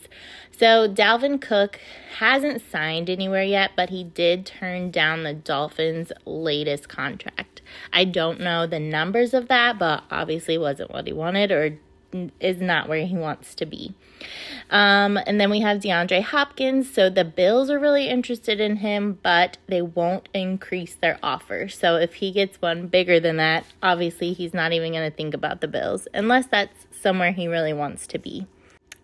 So, 0.57 0.87
Dalvin 0.87 1.39
Cook 1.39 1.79
hasn't 2.17 2.61
signed 2.61 3.11
anywhere 3.11 3.43
yet, 3.43 3.71
but 3.75 3.89
he 3.89 4.03
did 4.03 4.45
turn 4.45 4.89
down 4.89 5.21
the 5.21 5.33
Dolphins' 5.33 6.11
latest 6.25 6.89
contract. 6.89 7.61
I 7.93 8.05
don't 8.05 8.39
know 8.39 8.65
the 8.65 8.79
numbers 8.79 9.35
of 9.35 9.49
that, 9.49 9.77
but 9.77 10.03
obviously 10.09 10.57
wasn't 10.57 10.91
what 10.91 11.05
he 11.05 11.13
wanted 11.13 11.51
or 11.51 11.77
is 12.39 12.59
not 12.59 12.87
where 12.89 13.05
he 13.05 13.15
wants 13.15 13.53
to 13.55 13.65
be. 13.65 13.93
Um, 14.69 15.17
and 15.25 15.39
then 15.39 15.49
we 15.49 15.61
have 15.61 15.79
DeAndre 15.79 16.21
Hopkins. 16.21 16.91
So 16.91 17.09
the 17.09 17.25
Bills 17.25 17.69
are 17.69 17.79
really 17.79 18.09
interested 18.09 18.59
in 18.59 18.77
him, 18.77 19.17
but 19.23 19.57
they 19.67 19.81
won't 19.81 20.27
increase 20.33 20.95
their 20.95 21.17
offer. 21.23 21.69
So 21.69 21.95
if 21.95 22.15
he 22.15 22.31
gets 22.31 22.61
one 22.61 22.87
bigger 22.87 23.19
than 23.19 23.37
that, 23.37 23.65
obviously 23.81 24.33
he's 24.33 24.53
not 24.53 24.73
even 24.73 24.91
going 24.91 25.09
to 25.09 25.15
think 25.15 25.33
about 25.33 25.61
the 25.61 25.67
Bills 25.67 26.07
unless 26.13 26.47
that's 26.47 26.87
somewhere 27.01 27.31
he 27.31 27.47
really 27.47 27.73
wants 27.73 28.07
to 28.07 28.19
be. 28.19 28.45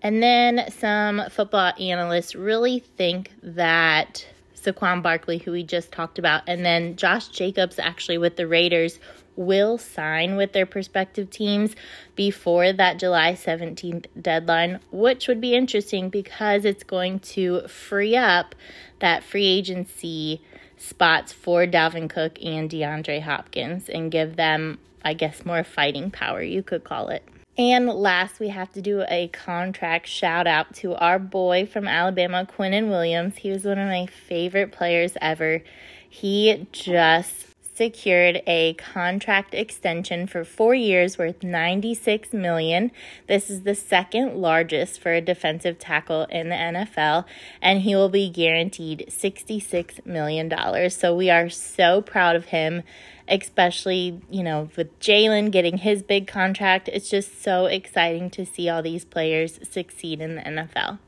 And 0.02 0.22
then 0.22 0.70
some 0.70 1.22
football 1.30 1.72
analysts 1.80 2.36
really 2.36 2.80
think 2.80 3.32
that 3.42 4.26
Saquon 4.56 5.02
Barkley, 5.02 5.38
who 5.38 5.52
we 5.52 5.64
just 5.64 5.92
talked 5.92 6.20
about, 6.20 6.44
and 6.48 6.66
then 6.66 6.96
Josh 6.98 7.30
Jacobs 7.30 7.80
actually 7.80 8.18
with 8.18 8.36
the 8.36 8.48
Raiders 8.48 9.00
will 9.36 9.78
sign 9.78 10.36
with 10.36 10.54
their 10.54 10.66
prospective 10.66 11.30
teams 11.30 11.76
before 12.16 12.74
that 12.74 13.00
July 13.00 13.34
17th 13.34 14.06
deadline, 14.22 14.80
which 14.92 15.28
would 15.28 15.42
be 15.42 15.56
interesting 15.56 16.10
because 16.10 16.66
it's 16.66 16.84
going 16.84 17.20
to 17.20 17.68
free 17.68 18.16
up 18.16 18.56
that 19.00 19.24
free 19.24 19.46
agency 19.46 20.42
spots 20.78 21.32
for 21.32 21.66
Dalvin 21.66 22.10
Cook 22.10 22.38
and 22.44 22.70
DeAndre 22.70 23.22
Hopkins 23.22 23.90
and 23.90 24.12
give 24.12 24.36
them, 24.36 24.80
I 25.04 25.14
guess, 25.14 25.46
more 25.46 25.64
fighting 25.64 26.12
power, 26.12 26.42
you 26.42 26.64
could 26.64 26.84
call 26.84 27.10
it. 27.10 27.24
And 27.58 27.88
last, 27.88 28.40
we 28.40 28.50
have 28.50 28.72
to 28.74 28.82
do 28.82 29.04
a 29.08 29.28
contract 29.28 30.08
shout 30.08 30.48
out 30.48 30.74
to 30.76 30.96
our 30.96 31.20
boy 31.20 31.68
from 31.68 31.88
Alabama, 31.88 32.48
Quinnen 32.52 32.90
Williams. 32.90 33.38
He 33.38 33.52
was 33.52 33.64
one 33.64 33.78
of 33.78 33.88
my 33.88 34.08
favorite 34.08 34.72
players 34.72 35.16
ever. 35.22 35.62
He 36.10 36.68
just 36.72 37.53
secured 37.76 38.42
a 38.46 38.74
contract 38.74 39.54
extension 39.54 40.28
for 40.28 40.44
4 40.44 40.76
years 40.76 41.18
worth 41.18 41.44
96 41.44 42.34
million. 42.34 42.92
This 43.28 43.50
is 43.50 43.62
the 43.62 43.76
second 43.76 44.36
largest 44.36 45.00
for 45.00 45.14
a 45.14 45.22
defensive 45.22 45.80
tackle 45.80 46.24
in 46.26 46.50
the 46.50 46.56
NFL 46.56 47.26
and 47.62 47.82
he 47.82 47.96
will 47.96 48.10
be 48.10 48.30
guaranteed 48.30 49.06
66 49.10 50.02
million 50.06 50.50
dollars. 50.50 50.96
So 50.96 51.16
we 51.16 51.30
are 51.30 51.50
so 51.50 52.02
proud 52.02 52.36
of 52.36 52.46
him 52.46 52.84
especially, 53.28 54.22
you 54.30 54.44
know, 54.44 54.70
with 54.76 55.00
Jalen 55.00 55.52
getting 55.52 55.78
his 55.78 56.04
big 56.04 56.28
contract. 56.28 56.90
It's 56.92 57.10
just 57.10 57.42
so 57.42 57.66
exciting 57.66 58.30
to 58.32 58.46
see 58.46 58.70
all 58.70 58.82
these 58.82 59.06
players 59.06 59.60
succeed 59.70 60.22
in 60.22 60.36
the 60.36 60.42
NFL. 60.42 61.00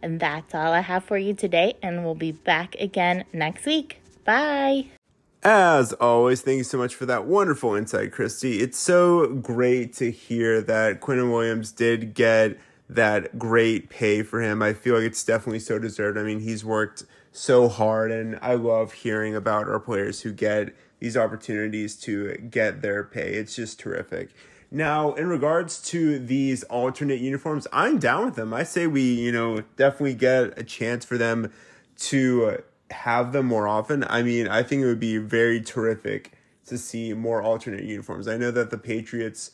And 0.00 0.20
that's 0.20 0.54
all 0.54 0.72
I 0.72 0.80
have 0.80 1.04
for 1.04 1.18
you 1.18 1.34
today, 1.34 1.76
and 1.82 2.04
we'll 2.04 2.14
be 2.14 2.32
back 2.32 2.74
again 2.76 3.24
next 3.32 3.66
week. 3.66 4.00
Bye. 4.24 4.86
As 5.44 5.92
always, 5.94 6.40
thank 6.40 6.58
you 6.58 6.64
so 6.64 6.78
much 6.78 6.96
for 6.96 7.06
that 7.06 7.24
wonderful 7.24 7.76
insight, 7.76 8.10
Christy. 8.10 8.60
It's 8.60 8.76
so 8.76 9.28
great 9.28 9.92
to 9.94 10.10
hear 10.10 10.60
that 10.62 11.00
Quinnen 11.00 11.30
Williams 11.30 11.70
did 11.70 12.12
get 12.12 12.58
that 12.88 13.38
great 13.38 13.88
pay 13.88 14.24
for 14.24 14.42
him. 14.42 14.62
I 14.62 14.72
feel 14.72 14.96
like 14.96 15.04
it's 15.04 15.22
definitely 15.22 15.60
so 15.60 15.78
deserved. 15.78 16.18
I 16.18 16.24
mean, 16.24 16.40
he's 16.40 16.64
worked 16.64 17.04
so 17.30 17.68
hard, 17.68 18.10
and 18.10 18.36
I 18.42 18.54
love 18.54 18.92
hearing 18.92 19.36
about 19.36 19.68
our 19.68 19.78
players 19.78 20.22
who 20.22 20.32
get 20.32 20.74
these 20.98 21.16
opportunities 21.16 21.94
to 22.00 22.34
get 22.50 22.82
their 22.82 23.04
pay. 23.04 23.34
It's 23.34 23.54
just 23.54 23.78
terrific. 23.78 24.30
Now, 24.72 25.14
in 25.14 25.28
regards 25.28 25.80
to 25.90 26.18
these 26.18 26.64
alternate 26.64 27.20
uniforms, 27.20 27.68
I'm 27.72 27.98
down 27.98 28.24
with 28.24 28.34
them. 28.34 28.52
I 28.52 28.64
say 28.64 28.88
we, 28.88 29.02
you 29.02 29.30
know, 29.30 29.62
definitely 29.76 30.14
get 30.14 30.58
a 30.58 30.64
chance 30.64 31.04
for 31.04 31.16
them 31.16 31.52
to 31.98 32.62
have 32.90 33.32
them 33.32 33.46
more 33.46 33.68
often. 33.68 34.04
I 34.08 34.22
mean, 34.22 34.48
I 34.48 34.62
think 34.62 34.82
it 34.82 34.86
would 34.86 35.00
be 35.00 35.18
very 35.18 35.60
terrific 35.60 36.32
to 36.66 36.78
see 36.78 37.12
more 37.14 37.42
alternate 37.42 37.84
uniforms. 37.84 38.28
I 38.28 38.36
know 38.36 38.50
that 38.50 38.70
the 38.70 38.78
Patriots 38.78 39.52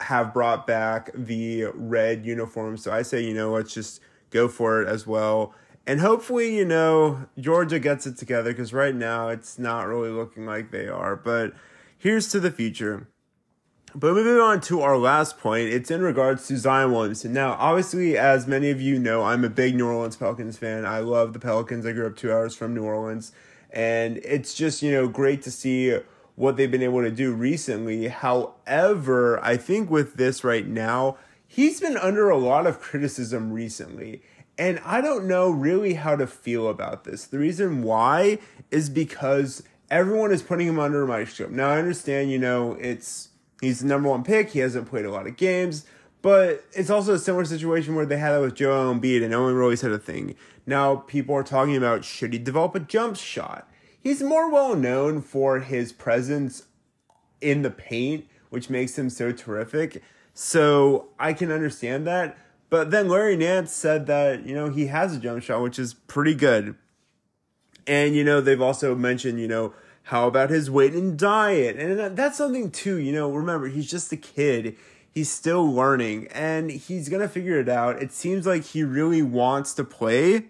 have 0.00 0.34
brought 0.34 0.66
back 0.66 1.10
the 1.14 1.66
red 1.74 2.26
uniforms, 2.26 2.82
so 2.82 2.92
I 2.92 3.02
say, 3.02 3.22
you 3.22 3.34
know, 3.34 3.52
let's 3.52 3.72
just 3.72 4.00
go 4.30 4.48
for 4.48 4.82
it 4.82 4.88
as 4.88 5.06
well. 5.06 5.54
And 5.86 6.00
hopefully, 6.00 6.56
you 6.56 6.64
know, 6.64 7.26
Georgia 7.38 7.78
gets 7.78 8.06
it 8.06 8.16
together 8.16 8.50
because 8.50 8.72
right 8.72 8.94
now 8.94 9.28
it's 9.28 9.58
not 9.58 9.86
really 9.86 10.10
looking 10.10 10.44
like 10.44 10.70
they 10.70 10.88
are. 10.88 11.14
But 11.14 11.54
here's 11.96 12.28
to 12.30 12.40
the 12.40 12.50
future. 12.50 13.08
But 13.94 14.12
moving 14.12 14.38
on 14.38 14.60
to 14.62 14.82
our 14.82 14.98
last 14.98 15.38
point, 15.38 15.68
it's 15.68 15.90
in 15.90 16.02
regards 16.02 16.46
to 16.48 16.58
Zion 16.58 16.92
Williamson. 16.92 17.32
Now, 17.32 17.52
obviously, 17.58 18.18
as 18.18 18.46
many 18.46 18.70
of 18.70 18.80
you 18.80 18.98
know, 18.98 19.22
I'm 19.22 19.44
a 19.44 19.48
big 19.48 19.74
New 19.74 19.86
Orleans 19.86 20.16
Pelicans 20.16 20.58
fan. 20.58 20.84
I 20.84 20.98
love 20.98 21.32
the 21.32 21.38
Pelicans. 21.38 21.86
I 21.86 21.92
grew 21.92 22.06
up 22.06 22.16
two 22.16 22.30
hours 22.30 22.54
from 22.54 22.74
New 22.74 22.84
Orleans. 22.84 23.32
And 23.70 24.18
it's 24.18 24.54
just, 24.54 24.82
you 24.82 24.90
know, 24.90 25.08
great 25.08 25.42
to 25.42 25.50
see 25.50 25.98
what 26.34 26.56
they've 26.56 26.70
been 26.70 26.82
able 26.82 27.02
to 27.02 27.10
do 27.10 27.32
recently. 27.32 28.08
However, 28.08 29.42
I 29.42 29.56
think 29.56 29.90
with 29.90 30.16
this 30.16 30.44
right 30.44 30.66
now, 30.66 31.16
he's 31.46 31.80
been 31.80 31.96
under 31.96 32.28
a 32.28 32.36
lot 32.36 32.66
of 32.66 32.80
criticism 32.80 33.50
recently. 33.52 34.20
And 34.58 34.80
I 34.84 35.00
don't 35.00 35.26
know 35.26 35.50
really 35.50 35.94
how 35.94 36.16
to 36.16 36.26
feel 36.26 36.68
about 36.68 37.04
this. 37.04 37.24
The 37.24 37.38
reason 37.38 37.82
why 37.82 38.38
is 38.70 38.90
because 38.90 39.62
everyone 39.90 40.32
is 40.32 40.42
putting 40.42 40.68
him 40.68 40.78
under 40.78 41.02
a 41.02 41.06
microscope. 41.06 41.50
Now, 41.50 41.70
I 41.70 41.78
understand, 41.78 42.30
you 42.30 42.38
know, 42.38 42.72
it's 42.80 43.30
He's 43.60 43.80
the 43.80 43.86
number 43.86 44.08
one 44.08 44.22
pick. 44.22 44.50
He 44.50 44.58
hasn't 44.58 44.88
played 44.88 45.04
a 45.04 45.10
lot 45.10 45.26
of 45.26 45.36
games, 45.36 45.86
but 46.22 46.64
it's 46.72 46.90
also 46.90 47.14
a 47.14 47.18
similar 47.18 47.44
situation 47.44 47.94
where 47.94 48.06
they 48.06 48.18
had 48.18 48.32
that 48.32 48.40
with 48.40 48.54
Joel 48.54 48.94
Embiid, 48.94 49.22
and 49.22 49.30
no 49.30 49.42
one 49.42 49.54
really 49.54 49.76
said 49.76 49.92
a 49.92 49.98
thing. 49.98 50.34
Now 50.66 50.96
people 50.96 51.34
are 51.34 51.42
talking 51.42 51.76
about 51.76 52.04
should 52.04 52.32
he 52.32 52.38
develop 52.38 52.74
a 52.74 52.80
jump 52.80 53.16
shot? 53.16 53.68
He's 53.98 54.22
more 54.22 54.50
well 54.50 54.76
known 54.76 55.22
for 55.22 55.60
his 55.60 55.92
presence 55.92 56.64
in 57.40 57.62
the 57.62 57.70
paint, 57.70 58.26
which 58.50 58.70
makes 58.70 58.98
him 58.98 59.10
so 59.10 59.32
terrific. 59.32 60.02
So 60.34 61.08
I 61.18 61.32
can 61.32 61.50
understand 61.50 62.06
that. 62.06 62.36
But 62.68 62.90
then 62.90 63.08
Larry 63.08 63.36
Nance 63.36 63.72
said 63.72 64.06
that, 64.06 64.44
you 64.44 64.54
know, 64.54 64.68
he 64.68 64.88
has 64.88 65.16
a 65.16 65.20
jump 65.20 65.42
shot, 65.42 65.62
which 65.62 65.78
is 65.78 65.94
pretty 65.94 66.34
good. 66.34 66.74
And, 67.86 68.14
you 68.14 68.24
know, 68.24 68.40
they've 68.40 68.60
also 68.60 68.94
mentioned, 68.94 69.40
you 69.40 69.48
know, 69.48 69.72
how 70.06 70.28
about 70.28 70.50
his 70.50 70.70
weight 70.70 70.92
and 70.92 71.18
diet? 71.18 71.76
And 71.76 72.16
that's 72.16 72.38
something 72.38 72.70
too, 72.70 72.96
you 72.96 73.12
know, 73.12 73.28
remember, 73.32 73.66
he's 73.66 73.90
just 73.90 74.12
a 74.12 74.16
kid. 74.16 74.76
He's 75.10 75.28
still 75.28 75.68
learning 75.68 76.28
and 76.28 76.70
he's 76.70 77.08
going 77.08 77.22
to 77.22 77.28
figure 77.28 77.58
it 77.58 77.68
out. 77.68 78.00
It 78.00 78.12
seems 78.12 78.46
like 78.46 78.62
he 78.62 78.84
really 78.84 79.20
wants 79.20 79.74
to 79.74 79.82
play. 79.82 80.44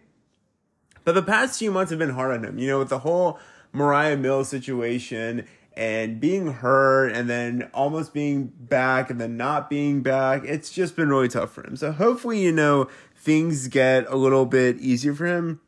But 1.05 1.15
the 1.15 1.23
past 1.23 1.59
few 1.59 1.71
months 1.71 1.89
have 1.89 1.99
been 1.99 2.11
hard 2.11 2.37
on 2.37 2.45
him, 2.45 2.59
you 2.59 2.67
know, 2.67 2.81
with 2.81 2.91
the 2.91 2.99
whole 2.99 3.39
Moriah 3.73 4.19
Mills 4.19 4.51
situation 4.51 5.47
and 5.75 6.21
being 6.21 6.49
hurt 6.53 7.13
and 7.13 7.31
then 7.31 7.71
almost 7.73 8.13
being 8.13 8.53
back 8.59 9.09
and 9.09 9.19
then 9.19 9.39
not 9.39 9.71
being 9.71 10.03
back. 10.03 10.43
It's 10.45 10.69
just 10.69 10.97
been 10.97 11.09
really 11.09 11.29
tough 11.29 11.51
for 11.53 11.67
him. 11.67 11.77
So 11.77 11.93
hopefully, 11.93 12.43
you 12.43 12.53
know, 12.53 12.89
things 13.15 13.69
get 13.69 14.05
a 14.11 14.17
little 14.17 14.45
bit 14.45 14.77
easier 14.81 15.15
for 15.15 15.25
him. 15.25 15.61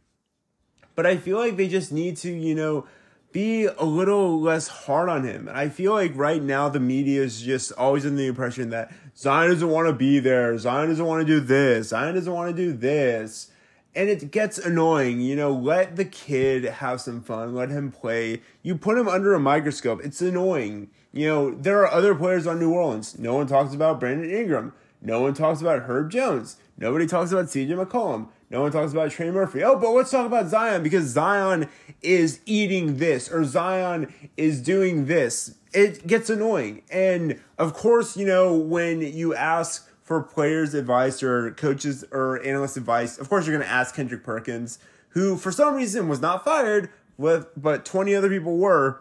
But 0.94 1.06
I 1.06 1.16
feel 1.16 1.38
like 1.38 1.56
they 1.56 1.68
just 1.68 1.90
need 1.90 2.18
to, 2.18 2.30
you 2.30 2.54
know, 2.54 2.86
be 3.32 3.66
a 3.66 3.84
little 3.84 4.40
less 4.40 4.68
hard 4.68 5.08
on 5.08 5.24
him. 5.24 5.48
And 5.48 5.56
I 5.56 5.68
feel 5.68 5.92
like 5.92 6.12
right 6.14 6.42
now 6.42 6.68
the 6.68 6.80
media 6.80 7.22
is 7.22 7.42
just 7.42 7.72
always 7.72 8.04
in 8.04 8.16
the 8.16 8.26
impression 8.26 8.70
that 8.70 8.92
Zion 9.16 9.50
doesn't 9.50 9.68
want 9.68 9.88
to 9.88 9.92
be 9.92 10.18
there. 10.18 10.56
Zion 10.58 10.88
doesn't 10.88 11.04
want 11.04 11.26
to 11.26 11.26
do 11.26 11.40
this. 11.40 11.88
Zion 11.88 12.14
doesn't 12.14 12.32
want 12.32 12.54
to 12.54 12.62
do 12.62 12.72
this. 12.72 13.50
And 13.94 14.08
it 14.08 14.30
gets 14.30 14.58
annoying. 14.58 15.20
You 15.20 15.36
know, 15.36 15.52
let 15.52 15.96
the 15.96 16.04
kid 16.04 16.64
have 16.64 17.00
some 17.00 17.20
fun. 17.20 17.54
Let 17.54 17.70
him 17.70 17.90
play. 17.90 18.42
You 18.62 18.76
put 18.76 18.96
him 18.96 19.08
under 19.08 19.34
a 19.34 19.40
microscope. 19.40 20.00
It's 20.04 20.20
annoying. 20.20 20.90
You 21.12 21.26
know, 21.26 21.50
there 21.50 21.80
are 21.80 21.90
other 21.90 22.14
players 22.14 22.46
on 22.46 22.60
New 22.60 22.72
Orleans. 22.72 23.18
No 23.18 23.34
one 23.34 23.46
talks 23.46 23.74
about 23.74 23.98
Brandon 23.98 24.30
Ingram. 24.30 24.72
No 25.00 25.20
one 25.20 25.34
talks 25.34 25.60
about 25.60 25.82
Herb 25.82 26.10
Jones. 26.10 26.56
Nobody 26.76 27.06
talks 27.06 27.32
about 27.32 27.46
CJ 27.46 27.70
McCollum. 27.70 28.28
No 28.50 28.62
one 28.62 28.72
talks 28.72 28.92
about 28.92 29.10
Trey 29.10 29.30
Murphy. 29.30 29.62
Oh, 29.62 29.78
but 29.78 29.90
let's 29.90 30.10
talk 30.10 30.26
about 30.26 30.48
Zion 30.48 30.82
because 30.82 31.04
Zion 31.06 31.68
is 32.00 32.40
eating 32.46 32.96
this 32.96 33.30
or 33.30 33.44
Zion 33.44 34.12
is 34.36 34.62
doing 34.62 35.06
this. 35.06 35.56
It 35.74 36.06
gets 36.06 36.30
annoying. 36.30 36.82
And 36.90 37.40
of 37.58 37.74
course, 37.74 38.16
you 38.16 38.26
know, 38.26 38.54
when 38.56 39.02
you 39.02 39.34
ask 39.34 39.90
for 40.02 40.22
players' 40.22 40.72
advice 40.72 41.22
or 41.22 41.50
coaches 41.52 42.04
or 42.10 42.42
analyst 42.42 42.78
advice, 42.78 43.18
of 43.18 43.28
course, 43.28 43.46
you're 43.46 43.56
going 43.56 43.68
to 43.68 43.72
ask 43.72 43.94
Kendrick 43.94 44.24
Perkins, 44.24 44.78
who 45.10 45.36
for 45.36 45.52
some 45.52 45.74
reason 45.74 46.08
was 46.08 46.22
not 46.22 46.44
fired, 46.44 46.88
with, 47.18 47.48
but 47.56 47.84
20 47.84 48.14
other 48.14 48.30
people 48.30 48.56
were. 48.56 49.00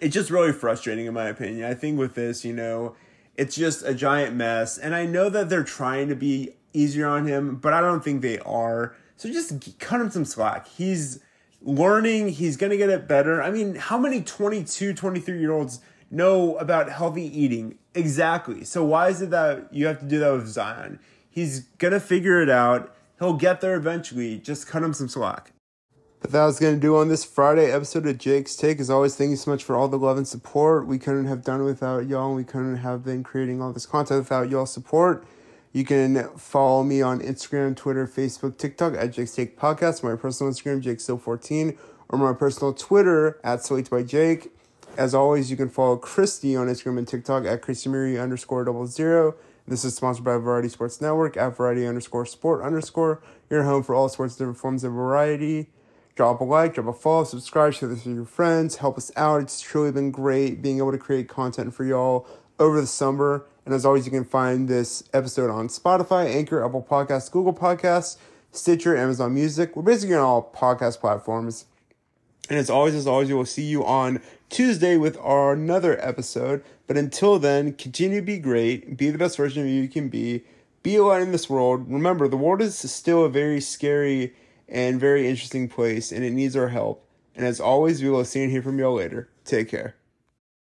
It's 0.00 0.14
just 0.14 0.30
really 0.30 0.52
frustrating, 0.52 1.06
in 1.06 1.14
my 1.14 1.28
opinion. 1.28 1.70
I 1.70 1.74
think 1.74 1.98
with 1.98 2.14
this, 2.14 2.44
you 2.44 2.52
know, 2.52 2.96
it's 3.36 3.54
just 3.54 3.84
a 3.84 3.94
giant 3.94 4.34
mess. 4.34 4.76
And 4.76 4.92
I 4.92 5.06
know 5.06 5.28
that 5.28 5.48
they're 5.48 5.62
trying 5.62 6.08
to 6.08 6.16
be 6.16 6.56
easier 6.74 7.06
on 7.06 7.26
him, 7.26 7.56
but 7.56 7.72
I 7.72 7.80
don't 7.80 8.04
think 8.04 8.20
they 8.20 8.38
are. 8.40 8.94
So 9.16 9.30
just 9.30 9.78
cut 9.78 10.00
him 10.00 10.10
some 10.10 10.24
slack. 10.24 10.68
He's 10.68 11.20
learning, 11.62 12.30
he's 12.30 12.56
going 12.56 12.70
to 12.70 12.76
get 12.76 12.90
it 12.90 13.08
better. 13.08 13.42
I 13.42 13.50
mean, 13.50 13.76
how 13.76 13.96
many 13.96 14.20
22, 14.20 14.92
23 14.92 15.38
year 15.38 15.52
olds 15.52 15.80
know 16.10 16.56
about 16.56 16.90
healthy 16.90 17.24
eating? 17.24 17.78
Exactly. 17.94 18.64
So 18.64 18.84
why 18.84 19.08
is 19.08 19.22
it 19.22 19.30
that 19.30 19.72
you 19.72 19.86
have 19.86 20.00
to 20.00 20.06
do 20.06 20.18
that 20.18 20.32
with 20.32 20.48
Zion? 20.48 20.98
He's 21.30 21.60
going 21.78 21.92
to 21.92 22.00
figure 22.00 22.42
it 22.42 22.50
out. 22.50 22.94
He'll 23.18 23.34
get 23.34 23.60
there 23.60 23.76
eventually. 23.76 24.38
Just 24.38 24.66
cut 24.66 24.82
him 24.82 24.92
some 24.92 25.08
slack. 25.08 25.52
But 26.20 26.32
that 26.32 26.44
was 26.46 26.58
going 26.58 26.74
to 26.74 26.80
do 26.80 26.96
on 26.96 27.08
this 27.08 27.24
Friday 27.24 27.70
episode 27.70 28.06
of 28.06 28.16
Jake's 28.18 28.56
Take. 28.56 28.80
As 28.80 28.88
always, 28.88 29.14
thank 29.14 29.30
you 29.30 29.36
so 29.36 29.50
much 29.50 29.62
for 29.62 29.76
all 29.76 29.88
the 29.88 29.98
love 29.98 30.16
and 30.16 30.26
support. 30.26 30.86
We 30.86 30.98
couldn't 30.98 31.26
have 31.26 31.44
done 31.44 31.60
it 31.60 31.64
without 31.64 32.06
y'all. 32.08 32.34
We 32.34 32.44
couldn't 32.44 32.78
have 32.78 33.04
been 33.04 33.22
creating 33.22 33.60
all 33.60 33.72
this 33.72 33.84
content 33.84 34.20
without 34.20 34.48
y'all 34.48 34.64
support. 34.64 35.26
You 35.74 35.84
can 35.84 36.28
follow 36.36 36.84
me 36.84 37.02
on 37.02 37.18
Instagram, 37.18 37.74
Twitter, 37.74 38.06
Facebook, 38.06 38.58
TikTok 38.58 38.94
at 38.94 39.12
Jake's 39.12 39.34
Take 39.34 39.58
Podcast, 39.58 40.04
my 40.04 40.14
personal 40.14 40.52
Instagram, 40.52 40.80
JakeSo14, 40.80 41.76
or 42.10 42.16
my 42.16 42.32
personal 42.32 42.72
Twitter 42.72 43.40
at 43.42 43.64
Slate 43.64 43.90
by 43.90 44.04
Jake. 44.04 44.52
As 44.96 45.16
always, 45.16 45.50
you 45.50 45.56
can 45.56 45.68
follow 45.68 45.96
Christy 45.96 46.54
on 46.54 46.68
Instagram 46.68 46.98
and 46.98 47.08
TikTok 47.08 47.44
at 47.44 47.60
Christy 47.60 47.88
Murray 47.88 48.16
underscore 48.16 48.64
double 48.64 48.86
zero. 48.86 49.34
This 49.66 49.84
is 49.84 49.96
sponsored 49.96 50.24
by 50.24 50.36
Variety 50.36 50.68
Sports 50.68 51.00
Network 51.00 51.36
at 51.36 51.56
Variety 51.56 51.88
underscore 51.88 52.24
sport 52.24 52.62
underscore. 52.62 53.20
Your 53.50 53.64
home 53.64 53.82
for 53.82 53.96
all 53.96 54.08
sorts 54.08 54.34
of 54.34 54.38
different 54.38 54.58
forms 54.58 54.84
of 54.84 54.92
variety. 54.92 55.70
Drop 56.14 56.40
a 56.40 56.44
like, 56.44 56.74
drop 56.74 56.86
a 56.86 56.92
follow, 56.92 57.24
subscribe, 57.24 57.74
share 57.74 57.88
this 57.88 58.04
with 58.04 58.14
your 58.14 58.26
friends, 58.26 58.76
help 58.76 58.96
us 58.96 59.10
out. 59.16 59.42
It's 59.42 59.60
truly 59.60 59.90
been 59.90 60.12
great 60.12 60.62
being 60.62 60.78
able 60.78 60.92
to 60.92 60.98
create 60.98 61.28
content 61.28 61.74
for 61.74 61.84
y'all 61.84 62.28
over 62.60 62.80
the 62.80 62.86
summer. 62.86 63.46
And 63.64 63.74
as 63.74 63.86
always, 63.86 64.04
you 64.04 64.12
can 64.12 64.24
find 64.24 64.68
this 64.68 65.04
episode 65.12 65.50
on 65.50 65.68
Spotify, 65.68 66.26
Anchor, 66.26 66.64
Apple 66.64 66.86
Podcasts, 66.88 67.30
Google 67.30 67.54
Podcasts, 67.54 68.16
Stitcher, 68.52 68.96
Amazon 68.96 69.34
Music. 69.34 69.74
We're 69.74 69.82
basically 69.82 70.14
on 70.14 70.22
all 70.22 70.52
podcast 70.54 71.00
platforms. 71.00 71.66
And 72.50 72.58
as 72.58 72.68
always, 72.68 72.94
as 72.94 73.06
always, 73.06 73.28
we 73.28 73.34
will 73.34 73.46
see 73.46 73.62
you 73.62 73.84
on 73.84 74.20
Tuesday 74.50 74.96
with 74.96 75.16
our 75.18 75.54
another 75.54 75.98
episode. 76.06 76.62
But 76.86 76.98
until 76.98 77.38
then, 77.38 77.72
continue 77.72 78.20
to 78.20 78.26
be 78.26 78.38
great, 78.38 78.98
be 78.98 79.10
the 79.10 79.18
best 79.18 79.38
version 79.38 79.62
of 79.62 79.68
you 79.68 79.82
you 79.82 79.88
can 79.88 80.08
be, 80.08 80.44
be 80.82 80.96
a 80.96 81.02
light 81.02 81.22
in 81.22 81.32
this 81.32 81.48
world. 81.48 81.90
Remember, 81.90 82.28
the 82.28 82.36
world 82.36 82.60
is 82.60 82.78
still 82.78 83.24
a 83.24 83.30
very 83.30 83.60
scary 83.60 84.34
and 84.68 85.00
very 85.00 85.26
interesting 85.26 85.68
place, 85.68 86.12
and 86.12 86.22
it 86.22 86.32
needs 86.32 86.54
our 86.54 86.68
help. 86.68 87.06
And 87.34 87.46
as 87.46 87.60
always, 87.60 88.02
we 88.02 88.10
will 88.10 88.24
see 88.26 88.42
and 88.42 88.52
hear 88.52 88.62
from 88.62 88.78
y'all 88.78 88.94
later. 88.94 89.30
Take 89.44 89.70
care. 89.70 89.96